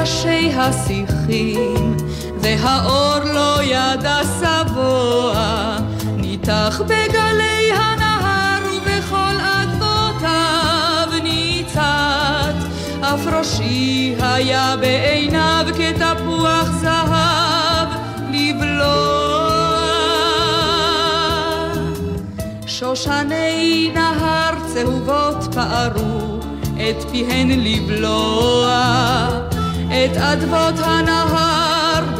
[0.00, 1.96] ראשי השיחים,
[2.40, 5.76] והאור לא ידע שבוע,
[6.16, 12.54] ניתח בגלי הנהר ובכל אדמותיו ניצת,
[13.00, 17.88] אף ראשי היה בעיניו כתפוח זהב
[18.30, 19.36] לבלוע.
[22.66, 26.38] שושני נהר צהובות פערו
[26.76, 29.28] את פיהן לבלוע
[29.88, 31.75] את אדמות הנהר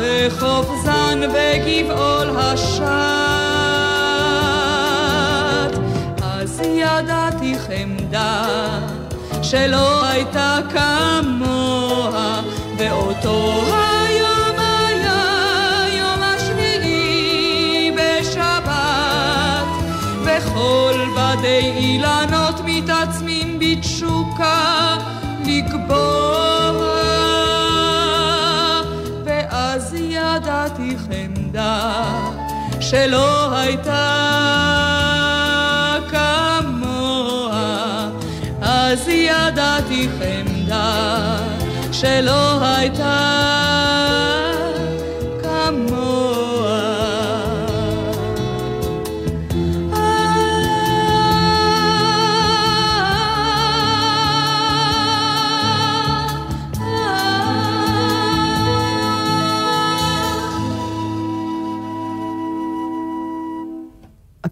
[0.06, 2.86] בחוף זן בגבעול השט
[6.22, 8.44] אז ידעתי חמדה
[9.42, 12.42] שלא הייתה כמוה
[12.78, 19.66] ואותו היום היה יום השביעי בשבת.
[20.24, 22.45] וכל בדי אילנות
[32.90, 34.06] שלא הייתה
[36.10, 38.08] כמוה.
[38.62, 41.36] אז ידעתי חמדה
[41.92, 43.75] שלא הייתה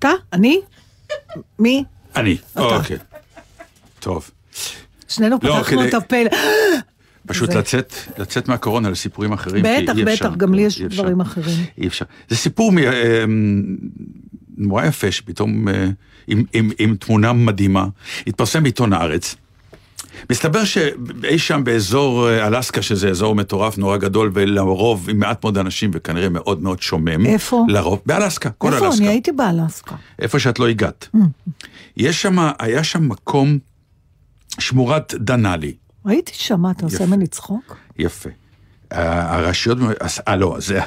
[0.04, 0.12] אתה?
[0.32, 0.60] אני?
[1.58, 1.84] מי?
[2.16, 2.96] אני, אוקיי.
[4.00, 4.30] טוב.
[5.08, 6.16] שנינו לא, פתחנו את הפה.
[7.26, 10.28] פשוט זה- לצאת, לצאת מהקורונה לסיפורים אחרים, בטח, אפשר.
[10.28, 11.02] בטח, גם לי יש אפשר.
[11.02, 11.56] דברים אחרים.
[11.78, 12.04] אי אפשר.
[12.28, 13.24] זה סיפור מ- אה,
[14.56, 15.86] נורא יפה, שפתאום אה,
[16.26, 17.86] עם, עם, עם תמונה מדהימה,
[18.26, 19.34] התפרסם בעיתון הארץ.
[20.31, 25.59] מסתבר שאי שם באזור אה, אלסקה, שזה אזור מטורף, נורא גדול, ולרוב עם מעט מאוד
[25.59, 27.27] אנשים, וכנראה מאוד מאוד שומם.
[27.27, 27.64] איפה?
[27.68, 28.87] לרוב, באלסקה, כל איפה?
[28.87, 28.98] אלסקה.
[29.03, 29.94] אני הייתי באלסקה.
[30.18, 31.09] איפה שאת לא הגעת.
[31.96, 33.59] יש שם, היה שם מקום,
[34.59, 35.74] שמורת דנאלי.
[36.05, 37.07] הייתי שם, אתה עושה.
[37.07, 37.77] ממני צחוק?
[37.98, 38.31] יפה.
[38.94, 39.78] הרשויות,
[40.28, 40.80] אה לא, זה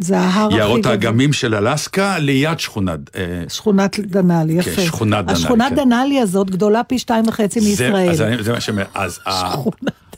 [0.00, 0.86] זה ההר הכי יערות.
[0.86, 4.80] האגמים של אלסקה ליד שכונת, אה, שכונת דנאלי, יפה.
[4.82, 5.76] שכונת דנאלי, השכונת כן.
[5.76, 8.10] דנאלי הזאת גדולה פי שתיים וחצי זה- מישראל.
[8.10, 9.20] אז זה מה שאומר, אז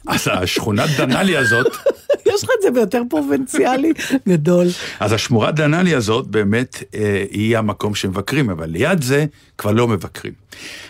[0.09, 1.67] אז השכונת דנאלי הזאת,
[2.35, 3.93] יש לך את זה ביותר פרובינציאלי
[4.29, 4.67] גדול.
[5.01, 9.25] אז השמורת דנאלי הזאת באמת אה, היא המקום שמבקרים, אבל ליד זה
[9.59, 10.33] כבר לא מבקרים.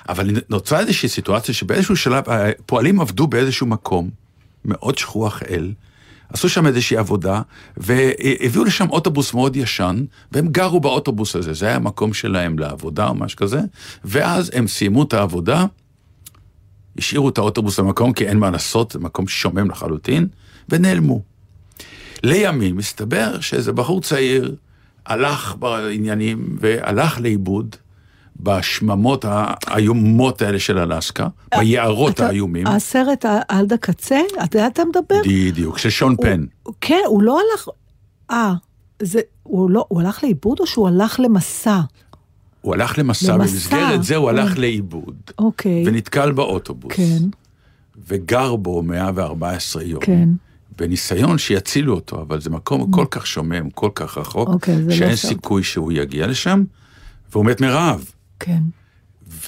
[0.08, 4.10] אבל נוצרה איזושהי סיטואציה שבאיזשהו שלב הפועלים עבדו באיזשהו מקום
[4.64, 5.72] מאוד שכוח אל,
[6.32, 7.42] עשו שם איזושהי עבודה,
[7.76, 13.14] והביאו לשם אוטובוס מאוד ישן, והם גרו באוטובוס הזה, זה היה המקום שלהם לעבודה או
[13.14, 13.60] משהו כזה,
[14.04, 15.64] ואז הם סיימו את העבודה,
[16.98, 20.28] השאירו את האוטובוס במקום, כי אין מה לעשות, זה מקום שומם לחלוטין,
[20.68, 21.22] ונעלמו.
[22.22, 24.56] לימים מסתבר שאיזה בחור צעיר
[25.06, 27.76] הלך בעניינים והלך לאיבוד
[28.40, 29.24] בשממות
[29.66, 32.66] האיומות האלה של אלסקה, ביערות אתה- האיומים.
[32.66, 35.20] הסרט ה- עד הקצה, אתה יודע, אתה מדבר?
[35.24, 36.44] בדיוק, של שון פן.
[36.80, 37.68] כן, הוא לא הלך...
[38.30, 38.54] אה,
[39.02, 39.20] זה...
[39.42, 39.84] הוא לא...
[39.88, 41.80] הוא הלך לאיבוד או שהוא הלך למסע?
[42.60, 43.36] הוא הלך למסע.
[43.36, 44.60] במסגרת זה הוא הלך אה.
[44.60, 45.84] לאיבוד, אוקיי.
[45.86, 47.18] ונתקל באוטובוס, כן,
[48.08, 50.00] וגר בו 114 יום.
[50.00, 50.28] כן.
[50.78, 55.10] בניסיון שיצילו אותו, אבל זה מקום כל כך שומם, כל כך רחוק, אוקיי, לא שאין
[55.12, 55.28] אפשר.
[55.28, 56.64] סיכוי שהוא יגיע לשם,
[57.32, 58.04] והוא מת מרעב.
[58.40, 58.60] כן.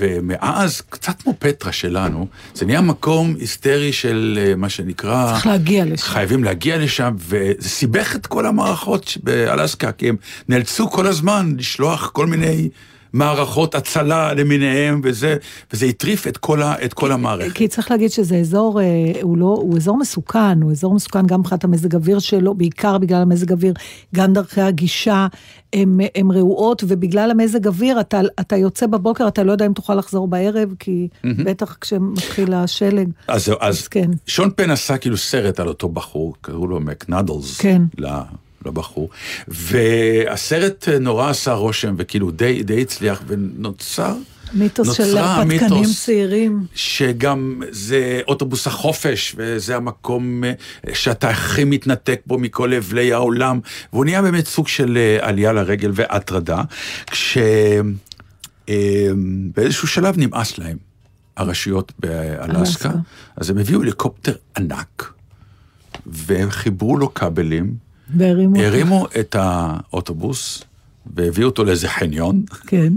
[0.00, 5.32] ומאז, קצת כמו פטרה שלנו, זה נהיה מקום היסטרי של אה, מה שנקרא...
[5.32, 6.06] צריך להגיע לשם.
[6.06, 10.16] חייבים להגיע לשם, וזה סיבך את כל המערכות באלסקה, כי הם
[10.48, 12.68] נאלצו כל הזמן לשלוח כל מיני
[13.12, 15.36] מערכות הצלה למיניהם, וזה,
[15.72, 17.52] וזה הטריף את כל, ה, את כל המערכת.
[17.54, 18.86] כי צריך להגיד שזה אזור, אה,
[19.22, 23.22] הוא לא, הוא אזור מסוכן, הוא אזור מסוכן גם מבחינת המזג אוויר שלו, בעיקר בגלל
[23.22, 23.74] המזג אוויר,
[24.14, 25.26] גם דרכי הגישה
[25.72, 30.28] הם רעועות, ובגלל המזג אוויר אתה, אתה יוצא בבוקר, אתה לא יודע אם תוכל לחזור
[30.28, 33.08] בערב, כי בטח כשמתחיל השלג.
[33.28, 34.10] אז, אז אז כן.
[34.26, 37.58] שון פן עשה כאילו סרט על אותו בחור, קראו לו מקנדלס.
[37.60, 37.82] כן.
[37.98, 38.06] ל-
[38.66, 39.10] לבחור.
[39.48, 44.14] והסרט אה, נורא עשה רושם, וכאילו די, די הצליח, ונוצר...
[44.52, 46.66] מיתוס של הרפתקנים צעירים.
[46.74, 50.52] שגם זה אוטובוס החופש, וזה המקום אה,
[50.94, 53.60] שאתה הכי מתנתק בו מכל אבלי העולם,
[53.92, 56.62] והוא נהיה באמת סוג של אה, עלייה לרגל והטרדה,
[58.66, 60.76] כשבאיזשהו שלב נמאס להם,
[61.36, 62.90] הרשויות באלסקה, אלסקה.
[63.36, 65.12] אז הם הביאו הליקופטר ענק,
[66.06, 68.60] והם חיברו לו כבלים, והרימו.
[68.60, 70.64] הרימו את האוטובוס,
[71.14, 72.92] והביאו אותו לאיזה חניון, כן.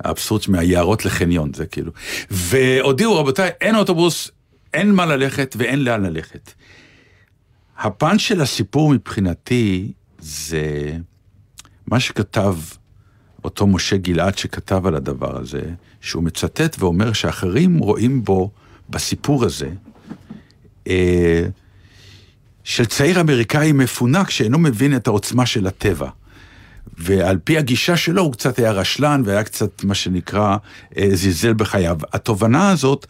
[0.00, 1.92] האבסורד מהיערות לחניון, זה כאילו.
[2.30, 4.30] והודיעו, רבותיי, אין אוטובוס,
[4.74, 6.52] אין מה ללכת ואין לאן ללכת.
[7.78, 10.96] הפן של הסיפור מבחינתי זה
[11.86, 12.54] מה שכתב
[13.44, 15.62] אותו משה גלעד שכתב על הדבר הזה,
[16.00, 18.50] שהוא מצטט ואומר שאחרים רואים בו,
[18.90, 19.70] בסיפור הזה,
[20.86, 21.46] אה,
[22.66, 26.08] של צעיר אמריקאי מפונק שאינו מבין את העוצמה של הטבע.
[26.98, 30.56] ועל פי הגישה שלו הוא קצת היה רשלן והיה קצת מה שנקרא
[30.98, 31.98] אה, זלזל בחייו.
[32.12, 33.06] התובנה הזאת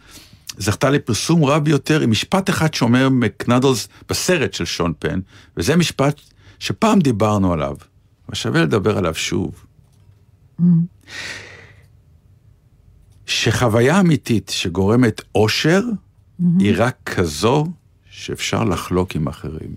[0.57, 5.19] זכתה לפרסום רב ביותר עם משפט אחד שאומר מקנדלס בסרט של שון פן,
[5.57, 6.21] וזה משפט
[6.59, 7.75] שפעם דיברנו עליו,
[8.29, 9.65] ושווה לדבר עליו שוב.
[13.25, 15.81] שחוויה אמיתית שגורמת אושר
[16.59, 17.67] היא רק כזו
[18.17, 19.75] שאפשר לחלוק עם אחרים.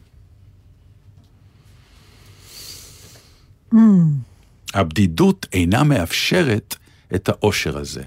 [4.74, 6.76] הבדידות אינה מאפשרת
[7.14, 8.02] את האושר הזה.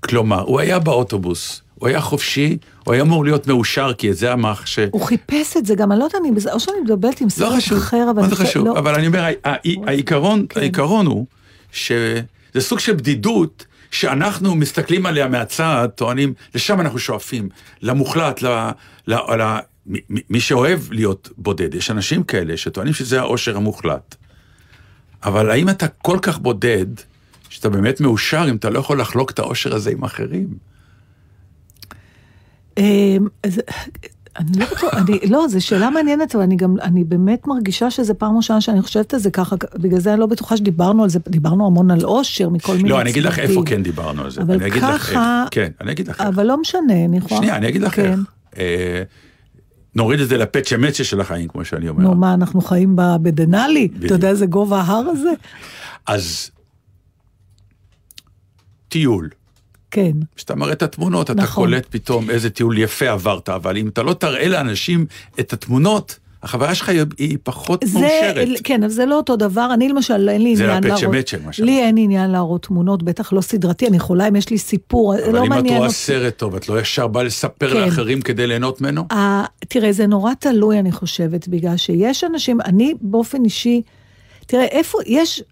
[0.00, 4.66] כלומר, הוא היה באוטובוס, הוא היה חופשי, הוא היה אמור להיות מאושר, כי זה המח
[4.66, 4.78] ש...
[4.90, 7.30] הוא חיפש את זה, גם אני לא יודעת, אני בזה- או שאני מדברת עם לא
[7.30, 8.22] סרט חשוב, אחר, אבל...
[8.22, 8.66] מה זה חשוב?
[8.66, 8.78] לא.
[8.78, 9.24] אבל אני אומר,
[9.86, 10.60] העיקרון, כן.
[10.60, 11.26] העיקרון הוא
[11.72, 12.20] שזה
[12.58, 17.48] סוג של בדידות שאנחנו מסתכלים עליה מהצד, טוענים, לשם אנחנו שואפים,
[17.82, 18.70] למוחלט, ל...
[19.06, 19.58] ל, ל
[20.30, 24.14] מי, שאוהב להיות בודד, יש אנשים כאלה שטוענים שזה האושר המוחלט.
[25.24, 26.86] אבל האם אתה כל כך בודד,
[27.48, 30.48] שאתה באמת מאושר אם אתה לא יכול לחלוק את האושר הזה עם אחרים?
[32.78, 33.60] אמ, אז
[34.38, 38.14] אני לא בטוח, אני, לא, זו שאלה מעניינת, אבל אני גם, אני באמת מרגישה שזו
[38.18, 41.18] פעם ראשונה שאני חושבת על זה ככה, בגלל זה אני לא בטוחה שדיברנו על זה,
[41.28, 43.50] דיברנו המון על אושר מכל מיני לא, אני אגיד לך צדדים.
[43.50, 44.40] איפה כן דיברנו על זה.
[44.42, 45.44] אבל ככה-.
[45.50, 46.28] כן, אני אגיד לך איך.
[46.28, 47.36] אבל לא משנה, אני יכולה...
[47.36, 48.18] שנייה, אני אגיד לך כן.
[48.56, 49.08] איך.
[49.94, 52.02] נוריד את זה לפצ'ה מצ'ה של החיים, כמו שאני אומר.
[52.02, 53.88] נו, מה, אנחנו חיים בדנאלי?
[54.06, 55.30] אתה יודע איזה גובה ההר הזה?
[56.06, 56.50] אז
[58.88, 59.28] טיול.
[59.90, 60.12] כן.
[60.36, 61.64] כשאתה מראה את התמונות, אתה נכון.
[61.64, 65.06] קולט פתאום איזה טיול יפה עברת, אבל אם אתה לא תראה לאנשים
[65.40, 68.48] את התמונות, החוויה שלך היא- פחות זה, מאושרת.
[68.64, 69.68] כן, אבל זה לא אותו דבר.
[69.74, 71.14] אני למשל, אין לי זה עניין הפצ'ה להראות...
[71.16, 71.68] מצ'ה, מה שאמרת.
[71.70, 75.32] לי אין עניין להראות תמונות, בטח לא סדרתי, אני יכולה אם יש לי סיפור, אבל
[75.32, 75.98] לא אם את מעניין רואה אותי.
[75.98, 77.80] סרט טוב, את לא ישר באה לספר כן.
[77.80, 79.02] לאחרים כדי ליהנות ממנו?
[79.12, 83.82] ה- תראה, זה נורא תלוי, אני חושבת, בגלל שיש אנשים, אני באופן אישי,
[84.46, 85.42] תראה, איפה, יש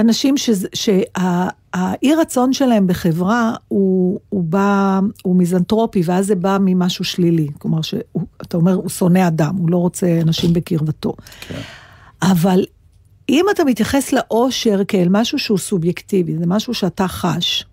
[0.00, 0.34] אנשים
[0.74, 7.48] שהאי רצון שלהם בחברה הוא, הוא בא, הוא מיזנטרופי, ואז זה בא ממשהו שלילי.
[7.58, 11.14] כלומר, שאתה אומר, הוא שונא אדם, הוא לא רוצה אנשים בקרבתו.
[11.48, 11.60] כן.
[12.22, 12.64] אבל
[13.28, 17.64] אם אתה מתייחס לאושר כאל משהו שהוא סובייקטיבי, זה משהו שאתה חש,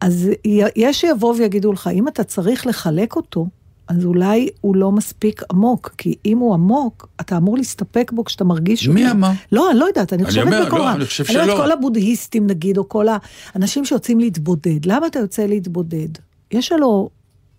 [0.00, 0.28] אז
[0.76, 3.46] יש שיבואו ויגידו לך, אם אתה צריך לחלק אותו,
[3.88, 8.44] אז אולי הוא לא מספיק עמוק, כי אם הוא עמוק, אתה אמור להסתפק בו כשאתה
[8.44, 9.16] מרגיש מי אותו.
[9.16, 9.30] אמר?
[9.52, 10.82] לא, אני לא יודעת, אני חושבת אומר, בקורה.
[10.82, 11.64] לא, אני חושב אני אומרת, שלא.
[11.64, 13.06] כל הבודהיסטים נגיד, או כל
[13.54, 16.08] האנשים שיוצאים להתבודד, למה אתה יוצא להתבודד?
[16.50, 17.08] יש הלוא,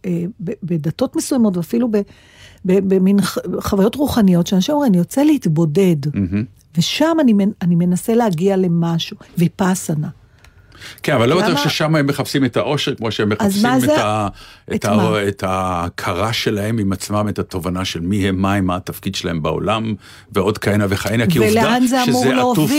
[0.06, 1.90] אה, בדתות מסוימות, ואפילו
[2.66, 3.18] במין
[3.60, 6.44] חוויות רוחניות, שאנשים אומרים, אני יוצא להתבודד, מהמם.
[6.78, 10.10] ושם אני, אני מנסה להגיע למשהו, ויפאסנה.
[11.04, 11.42] כן, אבל לא?
[11.42, 14.28] בטוח ששם הם מחפשים את האושר, כמו שהם מחפשים את, זה- ה,
[14.76, 15.28] את את, ה?
[15.28, 19.42] את ההכרה שלהם עם עצמם, את התובנה של מי הם, מה הם, מה התפקיד שלהם
[19.42, 19.94] בעולם,
[20.32, 22.72] ועוד כהנה וכהנה, כי עובדה שזה עטוף?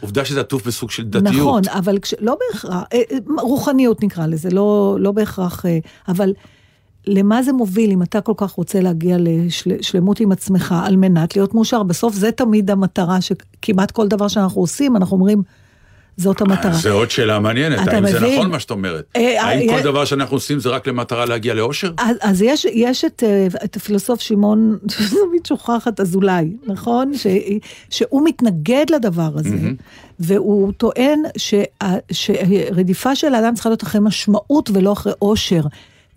[0.00, 1.34] עובדה שזה עטוף בסוג של דתיות.
[1.34, 6.32] נכון, אבל כש, לא בהכרח, אה, אה, רוחניות נקרא לזה, לא, לא בהכרח, אה, אבל
[7.06, 9.16] למה זה מוביל אם אתה כל כך רוצה להגיע
[9.66, 11.82] לשלמות עם עצמך על מנת להיות מאושר?
[11.82, 15.42] בסוף זה תמיד המטרה, שכמעט כל דבר שאנחנו עושים, אנחנו אומרים,
[16.16, 16.72] זאת המטרה.
[16.72, 18.34] זה עוד שאלה מעניינת, האם זה מבין?
[18.34, 19.04] נכון מה שאת אומרת?
[19.16, 21.92] אה, האם אה, כל אה, דבר שאנחנו עושים זה רק למטרה להגיע לאושר?
[21.98, 24.78] אז, אז יש, יש את, אה, את הפילוסוף שמעון,
[25.28, 27.14] תמיד שוכחת אזולאי, נכון?
[27.14, 27.26] ש,
[27.90, 29.56] שהוא מתנגד לדבר הזה,
[30.20, 31.62] והוא טוען שה,
[32.12, 35.62] שרדיפה של האדם צריכה להיות אחרי משמעות ולא אחרי עושר.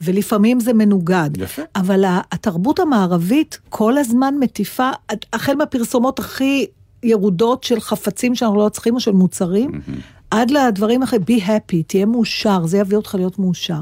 [0.02, 1.30] ולפעמים זה מנוגד.
[1.38, 1.62] יפה.
[1.76, 4.90] אבל התרבות המערבית כל הזמן מטיפה,
[5.34, 6.66] החל מהפרסומות הכי
[7.06, 9.72] ירודות של חפצים שאנחנו לא צריכים, או של מוצרים,
[10.32, 13.82] עד לדברים אחרים, be happy, תהיה מאושר, זה יביא אותך להיות מאושר.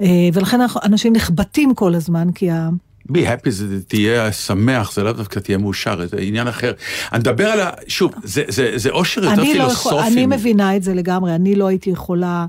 [0.00, 2.68] אה, ולכן אנשים נחבטים כל הזמן, כי ה...
[3.12, 6.72] be happy זה תהיה שמח, זה לאו דווקא תהיה מאושר, זה עניין אחר.
[7.12, 7.70] אני מדבר על ה...
[7.88, 10.12] שוב, זה- זה זה אושר יותר אני לא יכול, פילוסופי.
[10.12, 12.46] אני מבינה את זה לגמרי, אני לא הייתי יכולה...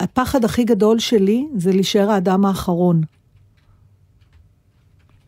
[0.00, 3.00] הפחד הכי גדול שלי זה להישאר האדם האחרון.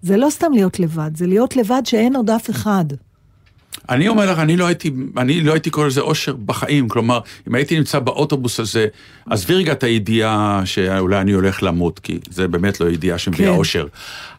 [0.03, 2.85] זה לא סתם להיות לבד, זה להיות לבד שאין עוד אף אחד.
[3.91, 6.89] אני אומר לך, אני לא הייתי, אני לא הייתי קורא לזה אושר בחיים.
[6.89, 7.19] כלומר,
[7.49, 8.87] אם הייתי נמצא באוטובוס הזה,
[9.31, 13.57] עזבי רגע את הידיעה שאולי אני הולך למות, כי זה באמת לא ידיעה שמביאה כן.
[13.59, 13.87] אושר.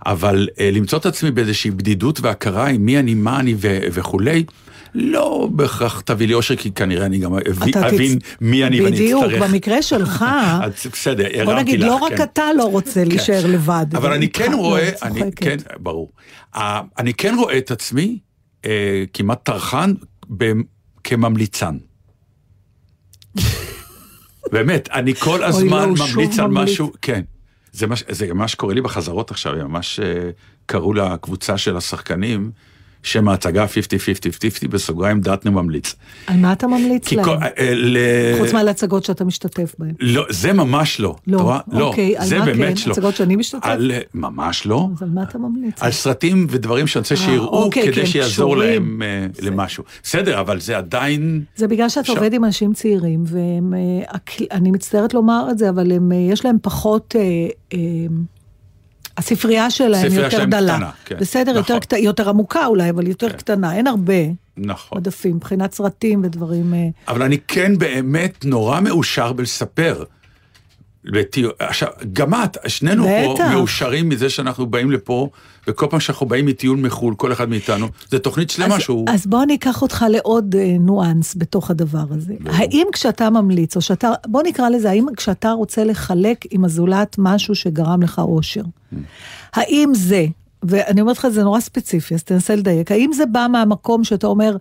[0.06, 4.44] אבל אה, למצוא את עצמי באיזושהי בדידות והכרה עם מי אני, מה אני ו- וכולי,
[4.96, 9.24] לא בהכרח תביא לי אושר, כי כנראה אני גם אבין, תצ- מי אני ואני בדיוק,
[9.24, 9.44] אצטרך.
[9.44, 10.26] במקרה שלך,
[10.94, 12.24] בסדר, הרמתי לך, בוא נגיד, לא רק כן.
[12.24, 13.86] אתה לא רוצה להישאר לבד.
[13.96, 15.58] אבל אני כן רואה, אני כן.
[15.80, 16.12] ברור.
[17.00, 18.18] אני כן רואה את עצמי
[18.66, 19.94] אה, כמעט טרחן
[21.04, 21.78] כממליצן.
[24.52, 26.70] באמת, אני כל הזמן לא, ממליץ על ממליץ.
[26.70, 27.22] משהו, כן.
[28.10, 30.30] זה מה שקורה לי בחזרות עכשיו, הם ממש אה,
[30.66, 32.52] קראו לקבוצה של השחקנים,
[33.04, 33.68] שם ההצגה 50-50-50
[34.70, 35.96] בסוגריים דטנה ממליץ.
[36.28, 37.26] על מה אתה ממליץ להם?
[37.26, 37.98] כל- אה, ל-
[38.40, 39.92] חוץ מהצגות שאתה משתתף בהן.
[40.00, 41.16] לא, זה ממש לא.
[41.28, 41.60] לא, רואה?
[41.74, 42.90] אוקיי, על זה באמת כן?
[42.90, 42.92] לא.
[42.92, 43.66] הצגות שאני משתתף?
[43.66, 44.88] על, ממש לא.
[44.96, 45.84] אז על מה אתה ממליץ?
[45.84, 48.70] על סרטים ודברים שאני רוצה אה, שיראו אוקיי, כדי הם שיעזור קשורים.
[48.74, 49.84] להם אה, למשהו.
[50.04, 51.44] בסדר, אבל זה עדיין...
[51.56, 52.14] זה בגלל שאתה אפשר.
[52.14, 53.80] עובד עם אנשים צעירים, והם, אה,
[54.16, 57.22] הק- אני מצטערת לומר את זה, אבל הם, אה, יש להם פחות, אה,
[57.74, 57.80] אה,
[59.18, 60.76] הספרייה שלהם הספרייה יותר שלהם דלה.
[60.76, 61.16] קטנה, כן.
[61.20, 61.76] בסדר, נכון.
[61.76, 63.38] יותר, קט- יותר עמוקה אולי, אבל יותר כן.
[63.38, 64.14] קטנה, אין הרבה
[64.58, 64.98] נכון.
[64.98, 66.74] מדפים, מבחינת סרטים ודברים.
[66.74, 70.04] אה, אבל אני כן באמת נורא מאושר בלספר.
[71.06, 73.36] לטיול- עכשיו, גם את, שנינו פה.
[73.52, 75.30] מאושרים מזה שאנחנו באים לפה,
[75.68, 79.06] וכל פעם שאנחנו באים מטיול מחו"ל, כל אחד מאיתנו, זה תוכנית שלמה אז, שהוא...
[79.10, 82.34] אז בוא אני אקח אותך לעוד אה, ניואנס בתוך הדבר הזה.
[82.46, 87.56] האם כשאתה ממליץ, או שאתה, בוא נקרא לזה, האם כשאתה רוצה לחלק עם הזולת משהו
[87.56, 88.64] שגרם לך אושר,
[89.54, 90.26] האם זה,
[90.64, 94.56] ואני אומרת לך, זה נורא ספציפי, אז תנסה לדייק, האם זה בא מהמקום שאתה אומר,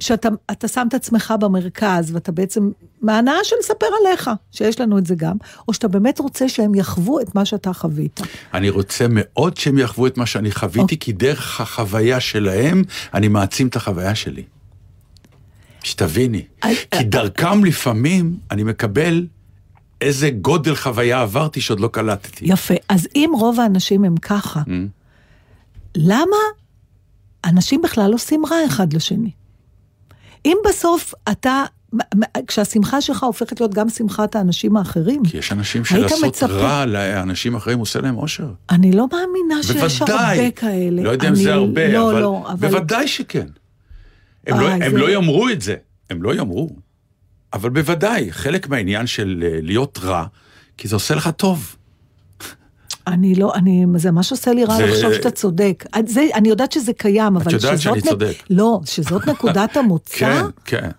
[0.00, 2.70] שאתה אתה שם את עצמך במרכז, ואתה בעצם,
[3.02, 5.36] מההנאה של לספר עליך, שיש לנו את זה גם,
[5.68, 8.20] או שאתה באמת רוצה שהם יחוו את מה שאתה חווית.
[8.54, 10.98] אני רוצה מאוד שהם יחוו את מה שאני חוויתי, אוקיי.
[10.98, 12.82] כי דרך החוויה שלהם,
[13.14, 14.42] אני מעצים את החוויה שלי.
[15.84, 16.44] שתביני.
[16.64, 19.26] אה, כי דרכם לפעמים אני מקבל
[20.00, 22.44] איזה גודל חוויה עברתי שעוד לא קלטתי.
[22.44, 22.74] יפה.
[22.88, 24.70] אז אם רוב האנשים הם ככה, Mm.
[25.96, 26.36] למה
[27.44, 29.30] אנשים בכלל עושים רע אחד לשני?
[30.44, 31.64] אם בסוף אתה,
[32.46, 37.54] כשהשמחה שלך הופכת להיות גם שמחת האנשים האחרים, כי יש אנשים שלעשות מצפה- רע לאנשים
[37.54, 38.48] אחרים עושה להם אושר.
[38.70, 40.02] אני לא מאמינה שיש.
[40.02, 41.02] הרבה כאלה.
[41.02, 42.20] לא יודע אם זה הרבה, לא, אבל...
[42.20, 42.68] לא, אבל...
[42.68, 43.46] בוודאי שכן.
[44.46, 45.74] הם, לא, וואי, הם זה- לא יאמרו את זה,
[46.10, 46.70] הם לא יאמרו.
[47.52, 50.24] אבל בוודאי, חלק מהעניין של אה, להיות רע,
[50.78, 51.76] כי זה עושה לך טוב.
[53.08, 55.84] אני לא, אני, זה ממש עושה לי רע זה- לחשוב שאתה צודק.
[55.98, 57.80] את זה, אני יודעת שזה קיים, אבל יודעת שזאת...
[57.80, 58.34] שאני נ- צודק.
[58.50, 60.14] לא, שזאת נקודת המוצא.
[60.18, 60.90] כן, כן.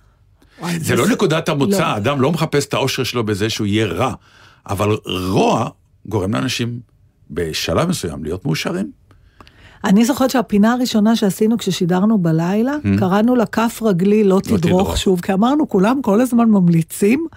[0.61, 1.85] וואי, זה לא נקודת המוצא, לא.
[1.85, 4.13] האדם לא מחפש את האושר שלו בזה שהוא יהיה רע,
[4.69, 4.97] אבל
[5.29, 5.69] רוע
[6.05, 6.79] גורם לאנשים
[7.31, 8.91] בשלב מסוים להיות מאושרים.
[9.83, 14.97] אני זוכרת שהפינה הראשונה שעשינו כששידרנו בלילה, קראנו לה כף רגלי לא תדרוך תדרוך.
[14.97, 17.27] שוב, כי אמרנו, כולם כל הזמן ממליצים.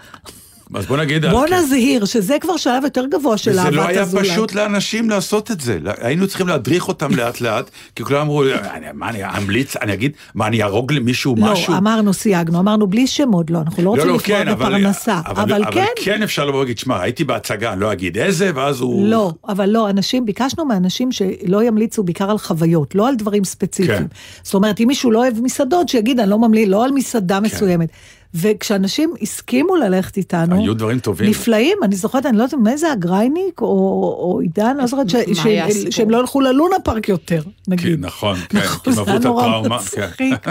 [0.75, 1.27] אז בוא נגיד...
[1.27, 1.55] בוא כן.
[1.55, 4.25] נזהיר, שזה כבר שלב יותר גבוה של וזה אהבת לא היה הזולת.
[4.25, 5.79] פשוט לאנשים לעשות את זה.
[6.01, 10.13] היינו צריכים להדריך אותם לאט לאט, כי כולם אמרו, "אני- מה אני אמליץ, אני אגיד,
[10.35, 11.73] מה אני אהרוג למישהו משהו?
[11.73, 15.21] לא, אמרנו, סייגנו, אמרנו בלי שמות, לא, אנחנו לא רוצים לפגוע כן, אבל- בפרנסה.
[15.27, 19.07] אבל כן, כן אפשר לבוא ולהגיד, שמע, הייתי בהצגה, אני לא אגיד איזה, ואז הוא...
[19.07, 23.99] לא, אבל לא, אנשים, ביקשנו מאנשים שלא ימליצו בעיקר על חוויות, לא על דברים ספציפיים.
[23.99, 24.07] כן.
[24.43, 27.43] זאת אומרת, אם מישהו לא אוהב מסעדות, שיגיד, אני לא ממליץ, לא על מסעדה כן.
[27.45, 27.89] מסוימת.
[28.35, 31.31] וכשאנשים הסכימו ללכת איתנו, היו דברים טובים.
[31.31, 33.67] נפלאים, אני זוכרת, אני לא יודעת, מי זה הגרייניק או,
[34.23, 35.47] או עידן, לא זוכרת, ש- ש-?
[35.97, 38.01] שהם לא ילכו ללונה פארק יותר, כן, נגיד.
[38.07, 39.79] נכון, כן, כי נכון, הם זה עברו היה את נורא הטראומה.
[39.79, 40.05] כן.
[40.05, 40.47] מצחיק,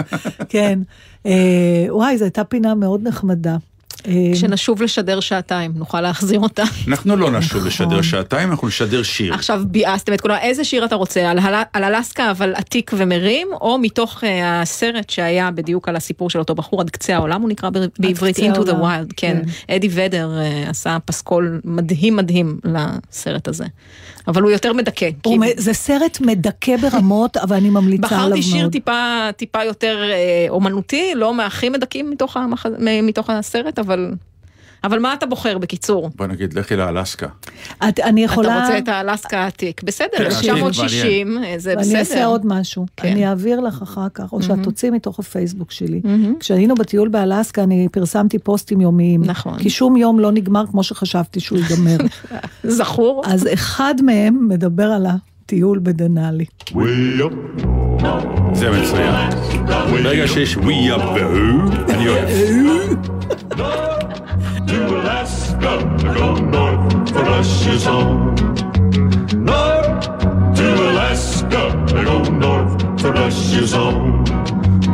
[0.48, 0.78] כן.
[1.26, 1.32] אה,
[1.88, 3.56] וואי, זו הייתה פינה מאוד נחמדה.
[4.06, 6.62] אה, כשנשוב לשדר שעתיים, נוכל להחזיר אותה.
[6.88, 7.68] אנחנו לא נשוב נכון.
[7.68, 9.34] לשדר שעתיים, אנחנו נשדר שיר.
[9.34, 11.30] עכשיו ביאסתם את כולם, איזה שיר אתה רוצה?
[11.30, 16.54] על, אלסקה אבל עתיק ומרים, או מתוך אה, הסרט שהיה בדיוק על הסיפור של אותו
[16.54, 19.42] בחור עד קצה העולם, הוא נקרא בעברית Into the Wild, כן.
[19.66, 19.74] כן.
[19.74, 23.64] אדי ודר אה, עשה פסקול מדהים מדהים לסרט הזה.
[24.28, 25.08] אבל הוא יותר מדכא.
[25.24, 28.30] הוא כי זה סרט מדכא ברמות, אבל אני ממליצה עליו מאוד.
[28.30, 32.66] בחרתי שיר טיפה, טיפה יותר אה, אומנותי, לא מהכי מדכאים מתוך, המח...
[33.02, 33.91] מתוך הסרט, אבל...
[34.84, 36.10] אבל מה אתה בוחר בקיצור?
[36.16, 37.26] בוא נגיד, לכי לאלסקה.
[37.88, 38.48] את, אני יכולה...
[38.48, 41.88] אתה רוצה את האלסקה העתיק, בסדר, כן, עתיק, 1960, זה בסדר.
[41.88, 42.86] ואני אעשה עוד משהו.
[42.96, 43.08] כן.
[43.08, 46.00] אני אעביר לך אחר כך, או שאת תוציא מתוך הפייסבוק שלי.
[46.40, 49.24] כשהיינו בטיול באלסקה, אני פרסמתי פוסטים יומיים.
[49.24, 49.58] נכון.
[49.58, 51.96] כי שום יום לא נגמר כמו שחשבתי שהוא ייגמר.
[52.64, 53.22] זכור?
[53.26, 55.06] אז אחד מהם מדבר על
[55.51, 56.45] הטיול בדנאלי.
[58.53, 59.13] זה מצוין.
[60.03, 62.29] ברגע שיש ווי אפ והוא, אני אוהב.
[64.67, 65.73] to Alaska,
[66.17, 68.35] go north for Russia's home.
[69.49, 70.05] North
[70.57, 71.63] to Alaska,
[72.07, 74.23] go north for Russia's home.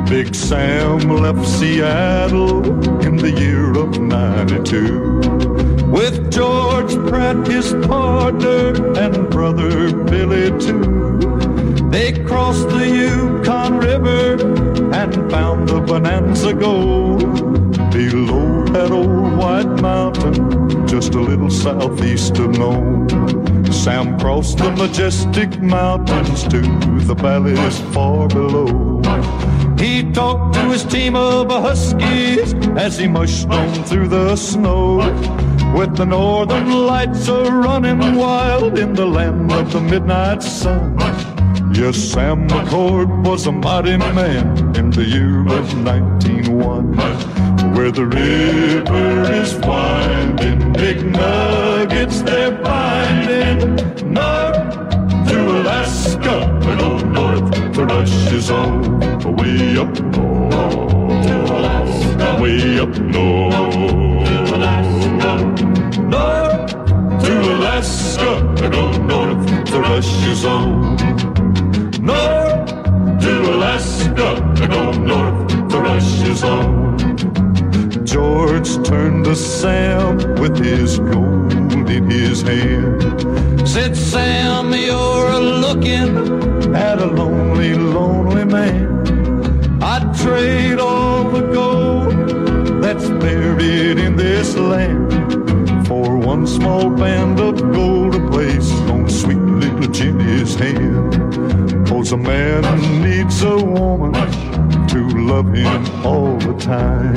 [0.09, 2.59] Big Sam left Seattle
[3.07, 11.18] in the year of 92 with George Pratt, his partner, and brother Billy too.
[11.90, 14.32] They crossed the Yukon River
[14.92, 17.20] and found the Bonanza Gold
[17.90, 23.08] below that old white mountain, just a little southeast of Nome.
[23.72, 26.60] Sam crossed the majestic mountains to
[27.00, 29.00] the valleys far below.
[29.78, 35.00] He talked to his team of huskies as he mushed on through the snow.
[35.76, 40.96] With the northern lights a running wild in the land of the midnight sun.
[41.72, 46.96] Yes, Sam McCord was a mighty man in the year of 1901.
[47.74, 53.76] Where the river is winding, big nuggets they're finding.
[54.12, 58.98] North to Alaska, and go north to Russia's own.
[59.36, 60.56] Way up north,
[62.40, 63.78] way up north.
[65.98, 66.74] North
[67.24, 68.30] to Alaska,
[68.62, 70.96] I go north to Russia's own.
[72.00, 74.28] North to Alaska,
[74.62, 76.98] I go north to Russia's own.
[78.04, 81.52] George turned to Sam with his gold
[81.90, 83.02] in his hand.
[83.68, 89.82] Said, Sam, you're looking at a lonely, lonely man.
[89.82, 95.07] I'd trade all the gold that's buried in this land
[96.48, 101.12] small band of gold to place on sweet little Jenny's hand.
[101.86, 102.62] Cause a man
[103.02, 104.14] needs a woman
[104.88, 107.14] to love him all the time.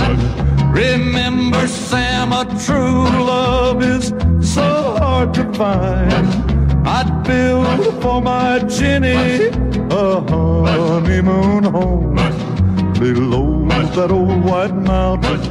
[0.73, 4.13] Remember, Sam, a true love is
[4.53, 6.27] so hard to find.
[6.87, 9.47] I'd build for my Jenny
[9.89, 12.15] a honeymoon home
[12.99, 13.51] below
[13.95, 15.41] that old white mountain,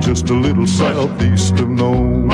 [0.00, 2.28] just a little southeast of Nome,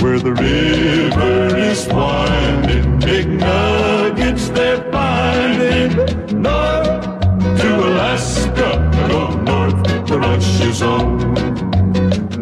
[0.00, 5.94] where the river is winding, big nuggets they're finding.
[6.42, 7.20] North
[7.60, 11.18] to Alaska, go north, the rush is on.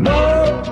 [0.03, 0.64] North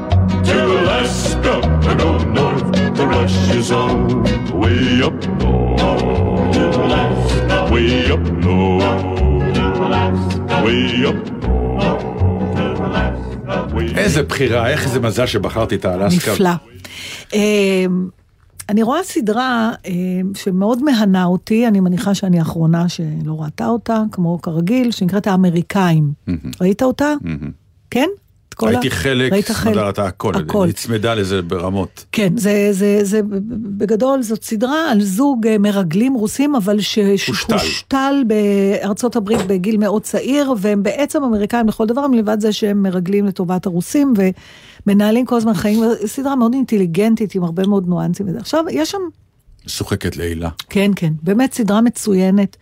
[0.46, 1.60] to Alaska,
[1.98, 4.22] go north, the rush is on.
[4.58, 5.80] Way up north,
[7.70, 9.06] way up north.
[10.64, 11.35] way up.
[13.96, 16.32] איזה בחירה, איך איזה מזל שבחרתי את האלסקה.
[16.32, 16.50] נפלא.
[17.34, 18.08] אמ,
[18.68, 24.42] אני רואה סדרה אמ, שמאוד מהנה אותי, אני מניחה שאני האחרונה שלא ראתה אותה, כמו
[24.42, 26.12] כרגיל, שנקראת האמריקאים.
[26.60, 27.14] ראית אותה?
[27.90, 28.08] כן?
[28.56, 29.76] כל ה- הייתי חלק, ראית חלק?
[29.76, 30.66] ראתה הכל, הכל.
[30.66, 32.04] נצמדה לזה ברמות.
[32.12, 33.20] כן, זה, זה, זה,
[33.78, 36.80] בגדול זאת סדרה על זוג אה, מרגלים רוסים, אבל.
[36.80, 43.26] שהושתל בארצות הברית בגיל מאוד צעיר, והם בעצם אמריקאים לכל דבר, מלבד זה שהם מרגלים
[43.26, 44.14] לטובת הרוסים,
[44.86, 48.26] ומנהלים כל הזמן חיים, סדרה מאוד אינטליגנטית, עם הרבה מאוד ניואנסים.
[48.38, 48.98] עכשיו, יש שם,
[49.66, 50.48] משוחקת לעילה.
[50.70, 52.56] כן, כן, באמת סדרה מצוינת.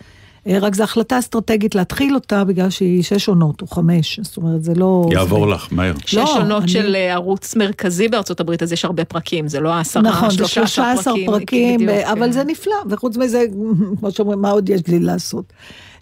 [0.47, 4.64] אה, רק זו החלטה אסטרטגית להתחיל אותה בגלל שהיא שש עונות או חמש, זאת אומרת
[4.64, 5.07] זה לא...
[5.12, 5.92] יעבור לך מהר.
[6.07, 9.61] שש לא, עונות אני- של אה, ערוץ מרכזי בארצות הברית, אז יש הרבה פרקים, זה
[9.61, 10.66] לא העשרה, נכון, זה 13
[10.97, 12.32] 13 פרקים, בדיוק, אבל כן.
[12.32, 13.45] זה נפלא, וחוץ מזה,
[14.01, 15.53] כמו שאומרים, מה עוד יש לי לעשות?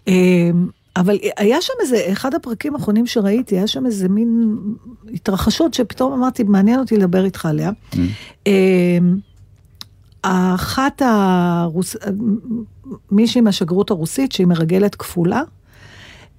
[0.09, 0.51] אה,
[0.97, 4.57] אבל היה שם איזה, אחד הפרקים האחרונים שראיתי, היה שם איזה מין
[5.14, 7.70] התרחשות שפתאום אמרתי, מעניין אותי לדבר איתך עליה.
[8.47, 8.53] אה,
[10.22, 11.96] אחת הרוס...
[13.10, 15.42] מישהי מהשגרירות הרוסית, שהיא מרגלת כפולה,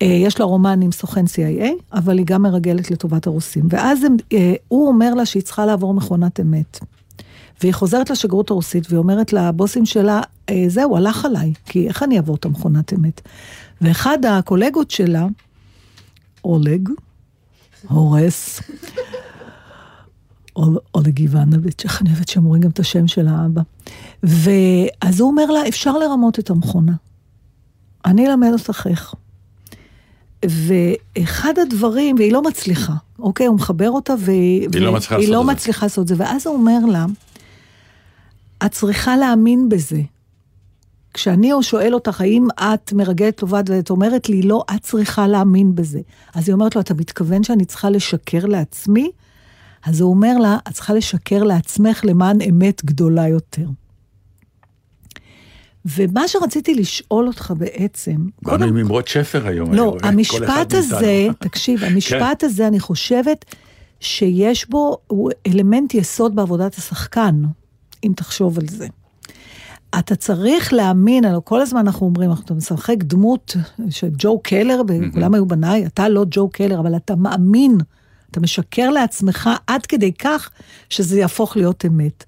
[0.02, 3.64] אה, יש לה רומן עם סוכן CIA, אבל היא גם מרגלת לטובת הרוסים.
[3.70, 6.80] ואז הם, אה, הוא אומר לה שהיא צריכה לעבור מכונת אמת.
[7.62, 12.18] והיא חוזרת לשגרירות הרוסית והיא אומרת לבוסים שלה, "אה, זהו, הלך עליי, כי איך אני
[12.18, 13.22] אעבור את המכונת אמת?
[13.82, 15.28] ואחד הקולגות שלה,
[16.46, 16.90] אולג,
[17.90, 18.62] הורס,
[21.18, 23.62] איבנוביץ', איך אני אוהבת שהם אומרים גם את השם של האבא.
[24.24, 26.94] ואז הוא אומר לה, אפשר לרמות את המכונה.
[28.06, 29.14] אני אלמד אותך איך.
[30.46, 33.46] ואחד הדברים, והיא לא מצליחה, אוקיי?
[33.46, 34.68] הוא מחבר אותה והיא...
[34.74, 35.54] היא לא מצליחה היא לעשות לא.
[35.54, 36.16] מצליחה לעשות את זה.
[36.18, 37.06] ואז הוא אומר לה,
[38.66, 40.02] את צריכה להאמין בזה.
[41.14, 46.00] כשאני שואל אותך, האם את מרגלת טובת, ואת אומרת לי, לא, את צריכה להאמין בזה.
[46.36, 49.12] אז היא אומרת לו, אתה מתכוון שאני צריכה לשקר לעצמי?
[49.86, 53.66] אז הוא אומר לה, את צריכה לשקר לעצמך למען אמת גדולה יותר.
[55.86, 59.74] ומה שרציתי לשאול אותך בעצם, באנו עם אמרות שפר היום.
[59.74, 61.28] לא, אחד המשפט הזה.
[61.40, 63.46] תקשיב, המשפט הזה, אני חושבת
[64.00, 67.44] שיש בו, הוא אלמנט יסוד בעבודת השחקן,
[68.04, 68.88] אם תחשוב על זה.
[70.00, 73.58] אתה צריך להאמין, הלוא כל הזמן אנחנו אומרים, אתה משחק דמות
[73.90, 77.78] של ג'ו קלר, וכולם היו בניי, אתה לא ג'ו קלר, אבל אתה מאמין,
[78.34, 80.50] אתה משקר לעצמך עד כדי כך
[80.90, 82.24] שזה יהפוך להיות אמת.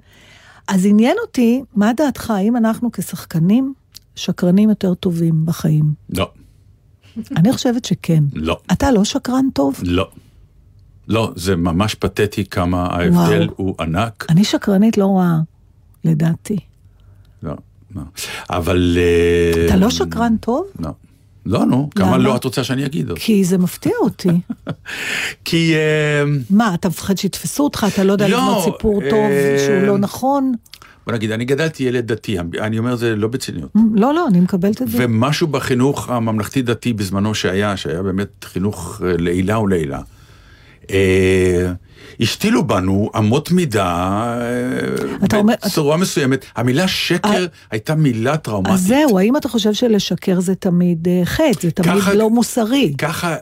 [0.67, 3.73] אז עניין אותי, מה דעתך, האם אנחנו כשחקנים
[4.15, 5.93] שקרנים יותר טובים בחיים?
[6.09, 6.31] לא,
[7.37, 8.23] אני חושבת שכן.
[8.33, 9.79] לא, אתה לא שקרן טוב?
[9.83, 10.09] לא.
[11.07, 13.53] לא, זה ממש פתטי כמה ההבדל וואו.
[13.55, 14.25] הוא ענק.
[14.29, 15.39] אני שקרנית לא רעה,
[16.03, 16.57] לדעתי.
[17.43, 17.53] לא,
[17.95, 18.01] לא.
[18.49, 18.97] אבל...
[18.97, 20.65] אה, אתה לא שקרן טוב?
[20.79, 20.89] לא.
[21.45, 22.17] לא, נו, כמה?
[22.17, 23.11] לא את רוצה שאני אגיד?
[23.15, 24.29] כי זה מפתיע אותי.
[25.45, 25.75] כי...
[25.75, 29.29] אה, מה, אתה מפחד שיתפסו אותך, אתה לא יודע לא, לבנות סיפור אה, טוב
[29.65, 30.53] שהוא לא נכון?
[31.05, 33.71] בוא נגיד, אני גדלתי ילד דתי, אני אומר זה לא בציניות.
[33.93, 34.97] לא, לא, אני מקבלת את זה.
[35.01, 40.01] ומשהו בחינוך הממלכתי-דתי בזמנו שהיה, שהיה באמת חינוך אה, לעילה ולעילה.
[42.19, 43.85] השתילו בנו אמות מידה
[44.41, 46.45] אה, אתה אומר- בצורה מסוימת.
[46.55, 48.73] המילה שקר אה, הייתה מילה טראומטית.
[48.73, 52.93] אז זהו, האם אתה חושב שלשקר זה תמיד אה, חטא, זה תמיד ככה- לא מוסרי?
[52.97, 53.35] ככה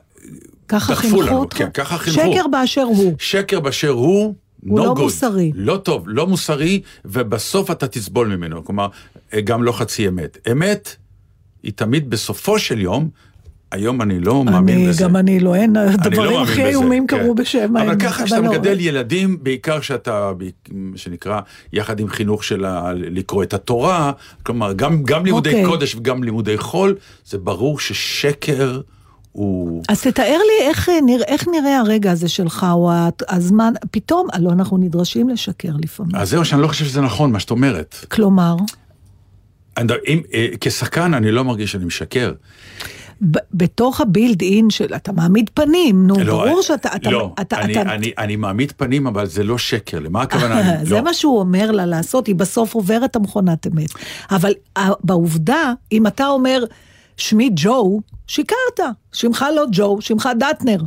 [0.68, 1.58] ככה חינכו לנו, אותך?
[1.58, 2.20] כן, ככה חינכו.
[2.20, 3.14] שקר באשר הוא.
[3.20, 4.34] שקר באשר הוא,
[4.64, 5.02] הוא no לא good.
[5.02, 5.52] מוסרי.
[5.56, 8.66] לא טוב, לא מוסרי, ובסוף אתה תסבול ממנו.
[8.66, 8.88] כלומר,
[9.44, 10.38] גם לא חצי אמת.
[10.52, 10.96] אמת
[11.64, 13.10] היא תמיד בסופו של יום,
[13.74, 15.04] היום אני לא מאמין אני, בזה.
[15.04, 17.20] גם אני לא, אין, אני לא הדברים מאמין הכי איומים כן.
[17.20, 18.50] קרו בשם אבל האמת, ככה כשאתה לא.
[18.52, 20.46] מגדל ילדים, בעיקר כשאתה, ב-
[20.96, 21.40] שנקרא,
[21.74, 24.12] יחד עם חינוך של ה- לקרוא את התורה,
[24.44, 25.66] כלומר, גם, גם לימודי אוקיי.
[25.66, 26.96] קודש וגם לימודי חול,
[27.26, 28.82] זה ברור ששקר
[29.32, 29.84] הוא...
[29.90, 32.92] אז תתאר לי איך, אה, נרא, איך נראה הרגע הזה שלך, או
[33.30, 36.16] הזמן, פתאום, הלוא אנחנו נדרשים לשקר לפעמים.
[36.16, 38.06] אז זהו, שאני לא חושב שזה נכון, מה שאת אומרת.
[38.12, 38.56] כלומר,
[39.78, 42.32] אני- אם, אה, כשחקן אני לא מרגיש שאני משקר.
[43.32, 47.62] ב- בתוך הבילד אין של, אתה מעמיד פנים, נו, לא, ברור שאתה, אתה, לא, אתה,
[47.62, 50.00] אני, אתה, אני, אני מעמיד פנים, אבל זה לא שקר.
[50.00, 50.60] למה הכוונה?
[50.76, 51.02] אני- זה לא.
[51.04, 53.90] מה שהוא אומר לה לעשות, היא בסוף עוברת המכונת אמת.
[54.32, 56.64] אבל ה- בעובדה, אם אתה אומר,
[57.18, 58.80] שמי ג'ו, שיקרת.
[59.14, 60.78] שמך לא ג'ו, שמך דטנר.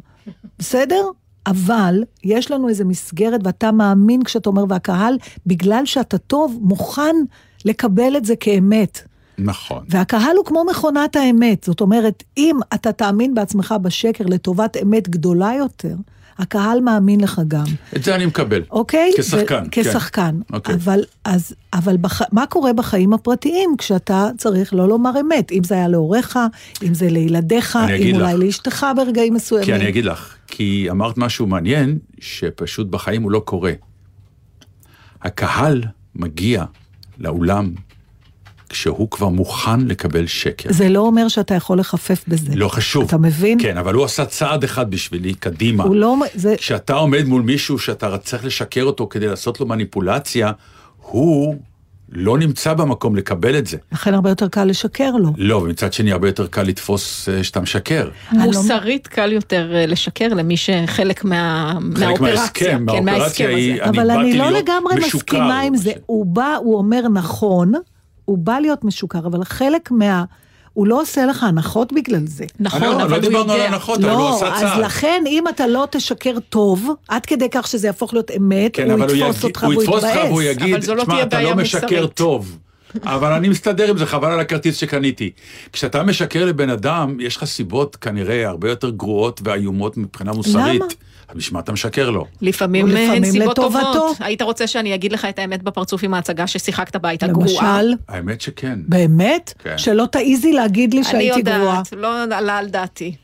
[0.59, 1.03] בסדר?
[1.47, 5.17] אבל יש לנו איזו מסגרת, ואתה מאמין כשאתה אומר, והקהל,
[5.47, 7.15] בגלל שאתה טוב, מוכן
[7.65, 9.03] לקבל את זה כאמת.
[9.39, 9.85] נכון.
[9.89, 11.65] והקהל הוא כמו מכונת האמת.
[11.65, 15.95] זאת אומרת, אם אתה תאמין בעצמך בשקר לטובת אמת גדולה יותר,
[16.39, 17.65] הקהל מאמין לך גם.
[17.97, 18.63] את זה אני מקבל.
[18.71, 19.11] אוקיי?
[19.19, 19.83] כשחקן, ו- כן.
[19.83, 20.41] כשחקן.
[20.53, 20.75] אוקיי.
[20.75, 22.23] אבל, אז, אבל בח...
[22.33, 25.53] מה קורה בחיים הפרטיים כשאתה צריך לא לומר אמת?
[25.53, 26.39] אם זה היה להוריך,
[26.83, 28.41] אם זה לילדיך, אם אגיד אולי לך.
[28.41, 29.67] לאשתך ברגעים מסוימים.
[29.67, 33.73] כי אני אגיד לך, כי אמרת משהו מעניין, שפשוט בחיים הוא לא קורה.
[35.23, 35.83] הקהל
[36.15, 36.65] מגיע
[37.19, 37.73] לאולם
[38.77, 40.69] כשהוא כבר מוכן לקבל שקר.
[40.73, 42.53] זה לא אומר שאתה יכול לחפף בזה.
[42.55, 43.05] לא חשוב.
[43.05, 43.59] אתה מבין?
[43.63, 45.85] כן, אבל הוא עשה צעד אחד בשבילי, קדימה.
[45.85, 46.17] הוא לא...
[46.35, 46.55] זה...
[46.59, 50.53] כשאתה עומד מול מישהו שאתה צריך לשקר אותו כדי לעשות לו מניפולציה,
[51.03, 51.57] הוא
[52.13, 53.77] לא נמצא במקום לקבל את זה.
[53.93, 55.29] לכן הרבה יותר קל לשקר לו.
[55.37, 58.09] לא, ומצד שני הרבה יותר קל לתפוס אה, שאתה משקר.
[58.31, 61.73] אני לא- מוסרית קל יותר אה, לשקר למי שחלק מה...
[61.81, 62.35] מהאופרציה.
[62.35, 63.85] מההסכם, כן, מהאופרציה מההסכם היא- הזה.
[63.85, 65.93] אני אבל אני באתי לא להיות לגמרי משוקר, מסכימה עם זה.
[66.07, 67.73] הוא בא, הוא אומר נכון,
[68.27, 70.25] הוא בא להיות משוקר, אבל חלק מה...
[70.73, 72.45] הוא לא עושה לך הנחות בגלל זה.
[72.61, 73.61] נכון, לא- אבל לא הוא דיברנו על.
[73.61, 74.81] הנחות, אבל הוא לא, עשה אז צעד.
[74.81, 78.95] לכן אם אתה לא תשקר טוב, עד כדי כך שזה יהפוך להיות אמת, כן, הוא
[78.95, 80.63] אבל הוא יתפוס יגיד- אותך הוא והוא יתפוס אותך והוא יתבאס.
[80.63, 82.59] יגיד, אבל זו לא תשמע, תהיה אתה בעיה לא משקר מוסרית." טוב.
[83.03, 85.31] אבל אני מסתדר עם זה, חבל על הכרטיס שקניתי.
[85.73, 90.81] כשאתה משקר לבן אדם, יש לך סיבות כנראה הרבה יותר גרועות ואיומות מבחינה מוסרית.
[90.81, 91.35] למה?
[91.35, 92.27] בשביל מה אתה משקר לו?
[92.43, 93.93] לפעמים הן סיבות לטובתו.
[93.93, 94.17] טובות.
[94.21, 97.83] היית רוצה שאני אגיד לך את האמת בפרצוף עם ההצגה ששיחקת בה, הייתה גרועה.
[97.83, 98.79] למשל, האמת שכן.
[98.89, 99.55] באמת?
[99.59, 99.79] כן.
[99.79, 101.61] שלא תעיזי להגיד לי אני שהייתי גרועה.
[101.61, 103.15] יודעת, לא עלה על דעתי.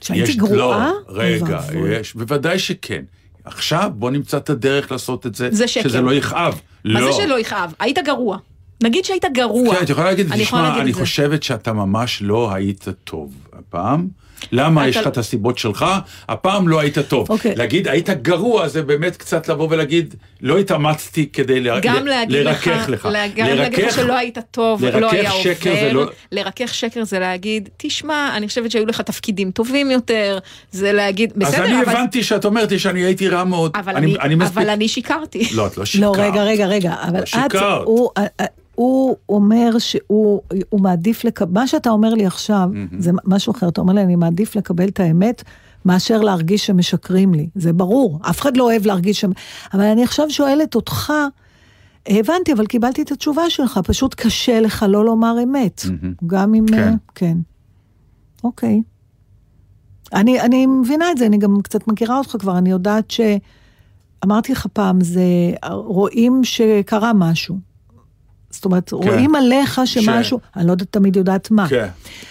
[0.00, 0.90] שהייתי גרועה?
[1.08, 1.60] לא, רגע.
[1.88, 3.02] יש, בוודאי שכן.
[3.44, 5.88] עכשיו בוא נמצא את הדרך לעשות את זה, זה שקר.
[5.88, 6.60] שזה לא יכאב.
[6.84, 7.12] מה לא.
[7.12, 7.74] זה שלא יכאב?
[7.80, 8.38] היית גרוע.
[8.82, 9.74] נגיד שהיית גרוע.
[9.76, 10.92] כן, את יכולה להגיד, תשמע, להגיד אני.
[10.92, 14.08] חושבת שאתה ממש לא היית טוב הפעם.
[14.52, 15.86] למה אתה- יש לך את הסיבות שלך?
[16.28, 17.30] הפעם לא היית טוב.
[17.30, 17.54] אוקיי.
[17.54, 22.36] להגיד, היית גרוע, זה באמת קצת לבוא ולהגיד, לא התאמצתי כדי ל- גם ל- להגיד
[22.46, 23.08] לך, לרכך לך.
[23.36, 25.92] גם להגיד לך שלא היית טוב, לא היה שקר זה עובר.
[25.92, 30.38] לא- לרכך שקר זה להגיד, תשמע, אני חושבת שהיו לך תפקידים טובים יותר,
[30.72, 31.92] זה להגיד, בסדר, אז אני אבל...
[31.92, 33.72] הבנתי שאת אומרת לי שאני הייתי רע מאוד.
[33.74, 35.48] אבל אני, מספיק- אבל אני שיקרתי.
[35.54, 36.16] לא, את לא שיקרת.
[36.16, 37.84] לא, רגע, רגע, רגע, אבל לא את, שיקרת.
[38.80, 42.68] הוא, אומר שהוא הוא מעדיף לקבל, מה שאתה אומר לי עכשיו,
[42.98, 45.42] זה משהו אחר, אתה אומר לי, אני מעדיף לקבל את האמת.
[45.84, 49.24] מאשר להרגיש שמשקרים לי, זה ברור, אף אחד לא אוהב להרגיש ש...
[49.74, 51.12] אבל אני עכשיו שואלת אותך,
[52.06, 55.82] הבנתי, אבל קיבלתי את התשובה שלך, פשוט קשה לך לא לומר אמת,
[56.26, 56.66] גם אם...
[56.66, 56.94] כן.
[57.14, 57.36] כן.
[58.44, 58.82] אוקיי.
[60.12, 63.20] אני, אני מבינה את זה, אני גם קצת מכירה אותך כבר, אני יודעת ש...
[64.24, 65.22] אמרתי לך פעם, זה
[65.70, 67.69] רואים שקרה משהו.
[68.50, 71.68] זאת אומרת, רואים עליך שמשהו, אני לא יודעת, תמיד יודעת מה.
[71.68, 71.88] כן.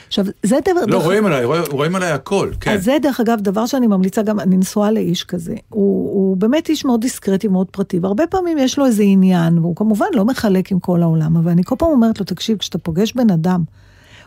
[0.08, 0.82] עכשיו, זה דבר...
[0.88, 2.72] לא, דרך- רואים עליי, רואים- רואים עליי הכל, כן.
[2.72, 5.56] אז זה דרך אגב דבר שאני ממליצה גם, אני נשואה לאיש כזה.
[5.70, 9.76] הוא, הוא באמת איש מאוד דיסקרטי, מאוד פרטי, והרבה פעמים יש לו איזה עניין, והוא
[9.76, 13.14] כמובן לא מחלק עם כל העולם, אבל אני כל פעם אומרת לו, תקשיב, כשאתה פוגש
[13.14, 13.64] בן אדם,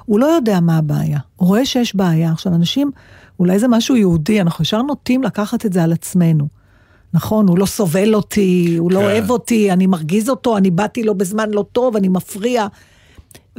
[0.04, 2.32] הוא לא יודע מה הבעיה, הוא רואה שיש בעיה.
[2.32, 2.90] עכשיו, אנשים,
[3.40, 6.61] אולי זה משהו יהודי, אנחנו ישר נוטים לקחת את זה על עצמנו.
[7.14, 9.04] נכון, הוא לא סובל אותי, הוא לא כן.
[9.04, 12.66] אוהב אותי, אני מרגיז אותו, אני באתי לו בזמן לא טוב, אני מפריע.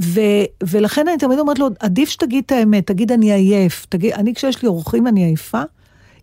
[0.02, 0.22] ו,
[0.64, 4.62] ולכן אני תמיד אומרת לו, עדיף שתגיד את האמת, תגיד אני עייף, תגיד, אני כשיש
[4.62, 5.62] לי אורחים אני עייפה,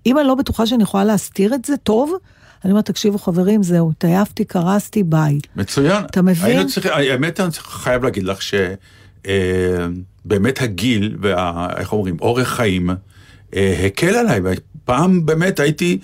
[0.06, 2.14] אם אני לא בטוחה שאני יכולה להסתיר את זה, טוב,
[2.64, 5.38] אני אומרת, תקשיבו חברים, זהו, התעייפתי, קרסתי, ביי.
[5.56, 6.04] מצוין.
[6.04, 6.50] אתה מבין?
[6.50, 11.68] היינו צריכים, האמת, אני חייב להגיד לך שבאמת הגיל, וה...
[11.76, 12.90] איך אומרים, אורך חיים,
[13.54, 14.40] אה, הקל עליי.
[14.84, 15.98] פעם באמת הייתי,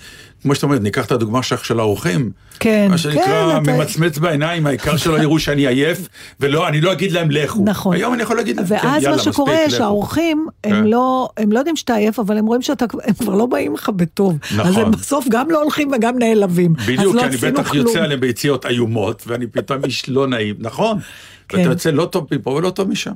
[0.47, 2.31] כמו שאתה אומרת, ניקח את הדוגמה שלך של האורחים.
[2.59, 6.07] כן, מה שנקרא, כן, אתה- ממצמץ בעיניים, העיקר שלא יראו שאני עייף,
[6.39, 7.63] ולא, אני לא אגיד להם לכו.
[7.65, 7.95] נכון.
[7.95, 9.77] היום אני יכול להגיד להם, כן, ואז יאללה, מה שקורה, מספיק, לכו.
[9.77, 10.83] שהאורחים, הם כן.
[10.83, 13.89] לא, הם לא יודעים שאתה עייף, אבל הם רואים שאתה, הם כבר לא באים לך
[13.95, 14.37] בטוב.
[14.43, 14.83] אז נכון.
[14.83, 16.73] הם בסוף גם לא הולכים וגם נעלבים.
[16.73, 17.87] בדיוק, אז לא כי אני בטח כלום.
[17.87, 20.97] יוצא עליהם ביציאות איומות, ואני פתאום איש לא נעים, נכון.
[21.49, 21.57] כן.
[21.57, 23.11] ואתה יוצא לא טוב מפה ולא טוב משם.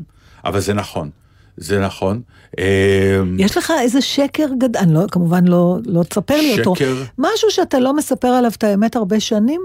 [0.45, 1.09] אבל זה נכון,
[1.57, 2.21] זה נכון.
[2.59, 6.75] אה, יש לך איזה שקר גדול, אני לא, כמובן לא, לא תספר לי אותו.
[6.75, 7.03] שקר?
[7.17, 9.61] משהו שאתה לא מספר עליו את האמת הרבה שנים?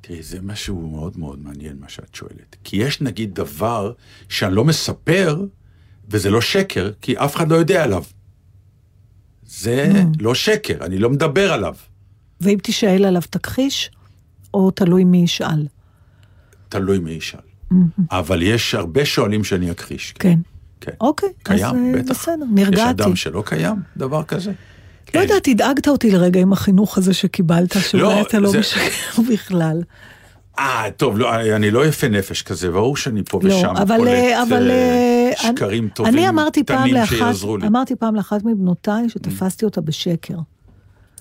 [0.00, 2.56] תראי, זה משהו מאוד מאוד מעניין מה שאת שואלת.
[2.64, 3.92] כי יש נגיד דבר
[4.28, 5.44] שאני לא מספר,
[6.10, 8.04] וזה לא שקר, כי אף אחד לא יודע עליו.
[9.46, 10.16] זה Mm.
[10.20, 11.74] לא שקר, אני לא מדבר עליו.
[12.40, 13.90] ואם תישאל עליו תכחיש,
[14.54, 15.66] או תלוי מי ישאל.
[16.68, 17.40] תלוי מי ישאל.
[18.10, 20.14] אבל יש הרבה שואלים שאני אכחיש.
[20.18, 20.38] כן.
[20.80, 20.92] כן.
[21.00, 22.10] אוקיי, קיים, אז אה, בטח.
[22.10, 22.90] בסדר, יש נרגעתי.
[22.90, 24.50] אדם שלא קיים דבר כזה?
[25.14, 25.28] לא אין.
[25.28, 28.80] יודעת, הדאגת אותי לרגע עם החינוך הזה שקיבלת, שאולי לא, אתה לא משקר
[29.32, 29.82] בכלל.
[30.58, 34.08] אה, טוב, לא, אני לא יפה נפש כזה, ברור שאני פה לא, ושם אבל, קולט
[34.08, 37.66] אה, אבל אה, שקרים אני- טובים, אני אמרתי פעם לאחת, שיעזרו לי.
[37.66, 40.36] אמרתי פעם לאחת מבנותיי שתפסתי אותה בשקר.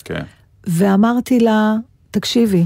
[0.06, 0.22] כן.
[0.68, 1.76] ואמרתי לה,
[2.12, 2.66] תקשיבי,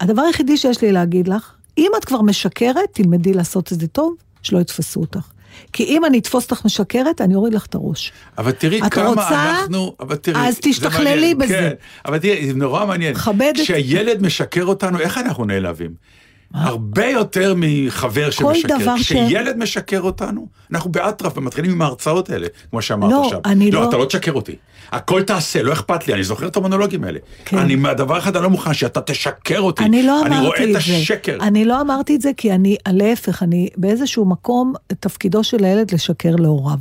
[0.00, 4.14] הדבר היחידי שיש לי להגיד לך, אם את כבר משקרת, תלמדי לעשות את זה טוב,
[4.42, 5.30] שלא יתפסו אותך.
[5.72, 8.12] כי אם אני אתפוס אותך משקרת, אני אוריד לך את הראש.
[8.38, 9.50] אבל תראי את כמה רוצה?
[9.60, 11.54] אנחנו, אבל תראי, אז תשתכללי בזה.
[11.54, 11.70] כן,
[12.04, 13.14] אבל תראי, זה נורא מעניין.
[13.14, 13.60] מכבדת.
[13.62, 15.90] כשהילד משקר אותנו, איך אנחנו נעלבים?
[16.54, 18.76] הרבה יותר מחבר שמשקר.
[18.80, 23.40] דבר ש- כשילד משקר אותנו, אנחנו באטרף ומתחילים עם ההרצאות האלה, כמו שאמרת לא, עכשיו.
[23.44, 24.56] אני לא, לא- אתה לא תשקר אותי.
[24.92, 27.18] הכל תעשה, לא אכפת לי, אני זוכר את המונולוגים האלה.
[27.44, 27.58] כן.
[27.58, 29.84] אני, מהדבר אחד אני לא מוכן, שאתה תשקר אותי.
[29.84, 30.36] אני לא אמרתי את זה.
[30.38, 31.38] אני רואה את השקר.
[31.40, 36.36] אני לא אמרתי את זה כי אני, להפך, אני באיזשהו מקום, תפקידו של הילד לשקר
[36.36, 36.78] להוריו.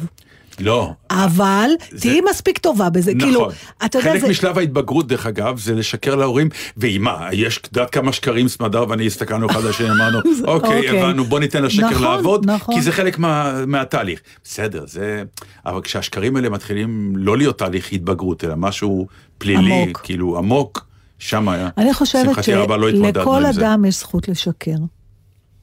[0.59, 0.91] לא.
[1.11, 3.53] אבל תהיי מספיק טובה בזה, כאילו, נכון.
[3.85, 4.29] אתה יודע, חלק זה...
[4.29, 9.07] משלב ההתבגרות, דרך אגב, זה לשקר להורים, ועם מה, יש, יודעת כמה שקרים סמדר ואני
[9.07, 10.99] הסתכלנו אחד על השני, אמרנו, אוקיי, אוקיי.
[11.01, 12.75] הבנו, בוא ניתן לשקר נכון, לעבוד, נכון.
[12.75, 14.19] כי זה חלק מה- מהתהליך.
[14.43, 15.23] בסדר, זה...
[15.65, 20.01] אבל כשהשקרים האלה מתחילים לא להיות תהליך התבגרות, אלא משהו פלילי, עמוק.
[20.03, 20.85] כאילו עמוק,
[21.19, 21.69] שם היה.
[21.77, 23.61] אני חושבת הרבה לא שלכל עם זה.
[23.61, 24.71] אדם יש זכות לשקר.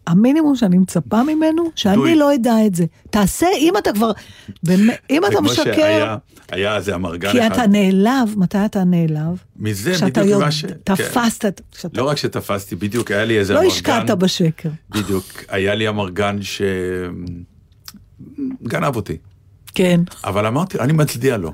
[0.06, 2.14] המינימום שאני מצפה ממנו, שאני דוי.
[2.16, 2.84] לא אדע את זה.
[3.10, 4.10] תעשה, אם אתה כבר,
[5.10, 6.16] אם אתה משקר, שהיה-
[6.52, 7.52] היה איזה אמרגן כי אחד.
[7.52, 9.42] אתה נעלב, מתי אתה נעלב?
[9.56, 10.64] מזה בדיוק מה ש...
[10.64, 10.74] כן.
[10.84, 13.72] תפסת, כשאתה לא רק שתפסתי, בדיוק היה לי איזה לא אמרגן.
[13.74, 14.68] השקעת בשקר.
[14.90, 16.38] בדיוק, היה לי אמרגן
[18.62, 19.16] שגנב אותי.
[19.74, 20.00] כן.
[20.24, 21.52] אבל אמרתי, אני מצדיע לו.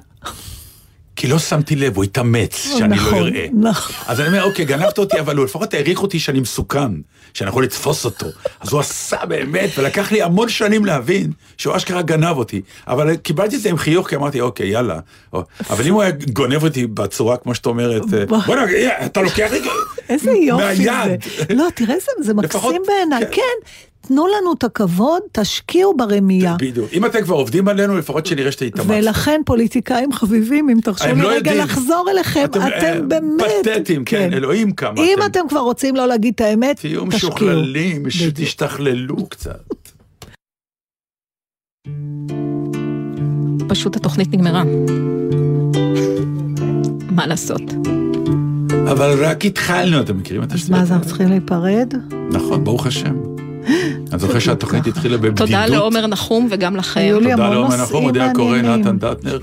[1.18, 3.46] כי לא שמתי לב, הוא התאמץ שאני לא נכון, אראה.
[3.52, 3.96] נכון.
[4.06, 6.92] אז אני אומר, אוקיי, גנבת אותי, אבל הוא לפחות העריך אותי שאני מסוכן,
[7.34, 8.26] שאני יכול לתפוס אותו.
[8.60, 12.62] אז הוא עשה באמת, ולקח לי המון שנים להבין שהוא אשכרה גנב אותי.
[12.88, 15.00] אבל קיבלתי את זה עם חיוך, כי אמרתי, אוקיי, יאללה.
[15.70, 19.48] אבל אם הוא היה גונב אותי בצורה, כמו שאת אומרת, אה, בוא'נה, אה, אתה לוקח
[19.52, 19.60] לי...
[20.08, 20.76] איזה יופי.
[20.76, 21.54] זה.
[21.54, 23.24] לא, תראה, זה, מקסים בעיניי.
[23.32, 23.42] כן.
[24.08, 26.56] כן, תנו לנו את הכבוד, תשקיעו ברמייה.
[26.58, 26.92] בדיוק.
[26.92, 28.90] אם אתם כבר עובדים עלינו, לפחות שנראה שהתאמצתם.
[28.90, 31.58] ולכן פוליטיקאים חביבים, אם תרשו הם לי לא רגע יודעים.
[31.58, 33.42] לחזור אליכם, אתם, אתם, אה, באמת...
[33.64, 35.26] פתטיים, כן, אלוהים כמה אם אתם.
[35.26, 37.06] אתם כבר רוצים לא להגיד את האמת, תהיו תשקיעו.
[37.06, 38.34] משוכללים, בדיוק.
[38.34, 39.62] תשתכללו קצת.
[43.68, 44.62] פשוט התוכנית נגמרה.
[47.10, 47.62] מה לעשות?
[48.90, 51.06] אבל רק התחלנו, אתם מכירים את אז השטויות מה, אז אנחנו?
[51.06, 51.92] צריכים להיפרד?
[52.32, 53.14] נכון, ברוך השם.
[54.12, 54.86] אני זוכר שהתוכנית.
[54.86, 55.38] התחילה בבדידות.
[55.38, 57.18] תודה לעומר נחום וגם לכם.
[57.20, 58.80] תודה לעומר נחום, אודיה קורא, מעניינים.
[58.80, 59.38] נתן דטנר.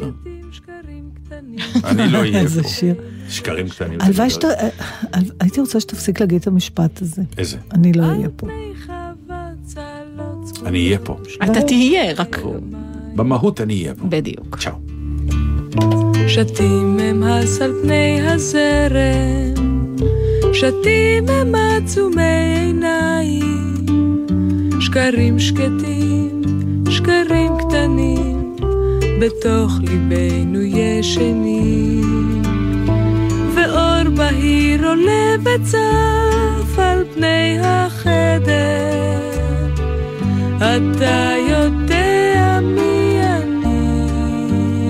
[1.83, 2.69] אני לא אהיה איזה פה.
[2.69, 2.95] שיר.
[3.29, 4.01] שקרים קטנים.
[4.01, 4.47] הלוואי שאתה...
[4.47, 4.69] אה,
[5.39, 7.21] הייתי רוצה שתפסיק להגיד את המשפט הזה.
[7.37, 7.57] איזה?
[7.71, 8.47] אני לא אהיה פה.
[10.65, 11.17] אני אהיה פה.
[11.43, 12.39] אתה תהיה, רק...
[13.15, 14.05] במהות אני אהיה פה.
[14.09, 14.57] בדיוק.
[14.59, 14.71] צ'או.
[16.27, 19.65] שתים אמס על פני הזרם,
[20.53, 22.23] שתים הם עצומי
[22.57, 23.64] עיניים,
[24.95, 26.41] שקרים שקטים,
[26.89, 28.55] שקרים קטנים,
[29.21, 32.41] בתוך ליבנו ישנים.
[33.55, 39.19] ואור בהיר עולה וצף על פני החדר,
[40.57, 43.97] אתה יודע מי אני,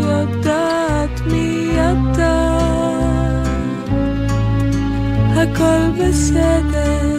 [0.02, 2.58] יודעת מי אתה.
[5.36, 7.15] הכל בסדר,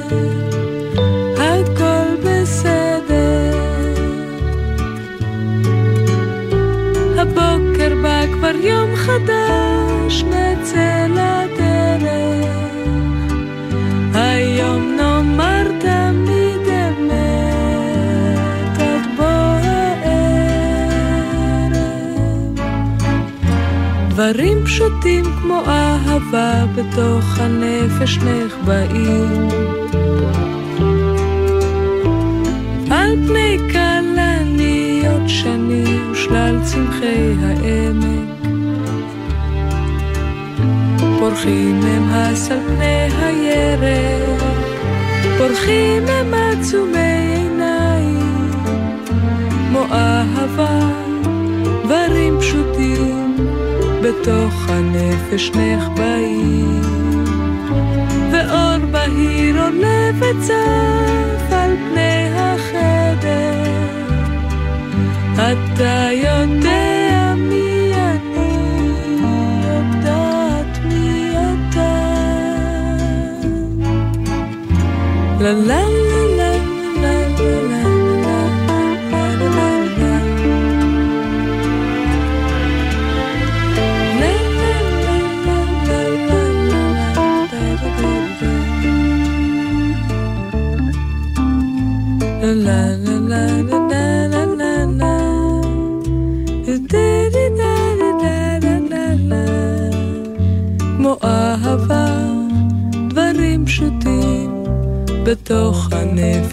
[8.63, 12.47] יום חדש, נצא לדרך.
[14.15, 17.11] היום נאמר תמיד אמת,
[18.81, 19.25] עד בוא
[19.63, 20.27] הערב.
[24.09, 29.49] דברים פשוטים כמו אהבה בתוך הנפש נחבאים.
[32.91, 38.36] על פני כלניות שני ושלל צמחי העמק.
[41.27, 44.43] פורחים הם הס על פני הירק,
[45.39, 48.51] פורחים הם עצומי עיניים,
[49.69, 50.79] כמו אהבה,
[51.85, 53.37] דברים פשוטים,
[54.03, 56.83] בתוך הנפש נחבאים.
[58.33, 63.65] ואור בהיר עולה וצף על פני החדר,
[65.35, 66.96] אתה יודע
[75.39, 76.06] 啦啦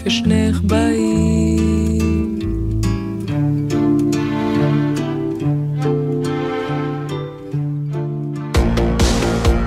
[0.04, 1.98] הנפש נחבאים.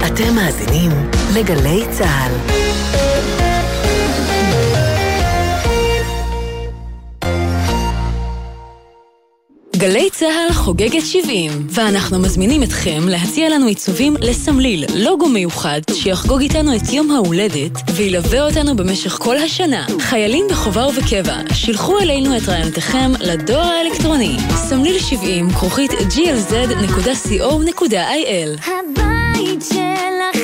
[0.08, 0.92] אתם מאזינים
[1.36, 2.76] לגלי צה"ל.
[10.20, 16.93] צה"ל חוגגת 70, ואנחנו מזמינים אתכם להציע לנו עיצובים לסמליל, לוגו מיוחד, שיחגוג איתנו את
[16.93, 19.86] יום ההולדת, וילווה אותנו במשך כל השנה.
[19.99, 26.99] חיילים בחובה ובקבע, שילחו אלינו את רעיונותיכם לדואר האלקטרוני, סמליל 70, כרוכית glz.co.il.
[28.68, 30.37] הבית של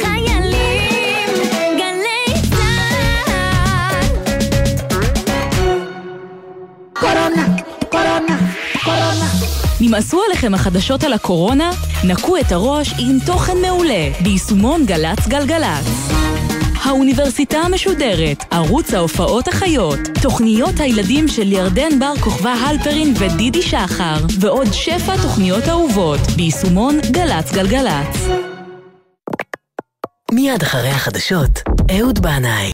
[9.86, 11.71] נמאסו עליכם החדשות על הקורונה?
[12.03, 15.86] נקו את הראש עם תוכן מעולה ביישומון גל"צ גלגלצ.
[16.84, 24.67] האוניברסיטה המשודרת, ערוץ ההופעות החיות, תוכניות הילדים של ירדן בר כוכבא הלפרין ודידי שחר, ועוד
[24.73, 28.17] שפע תוכניות אהובות ביישומון גל"צ גלגלצ.
[30.31, 31.59] מיד אחרי החדשות,
[31.99, 32.71] אהוד בנאי.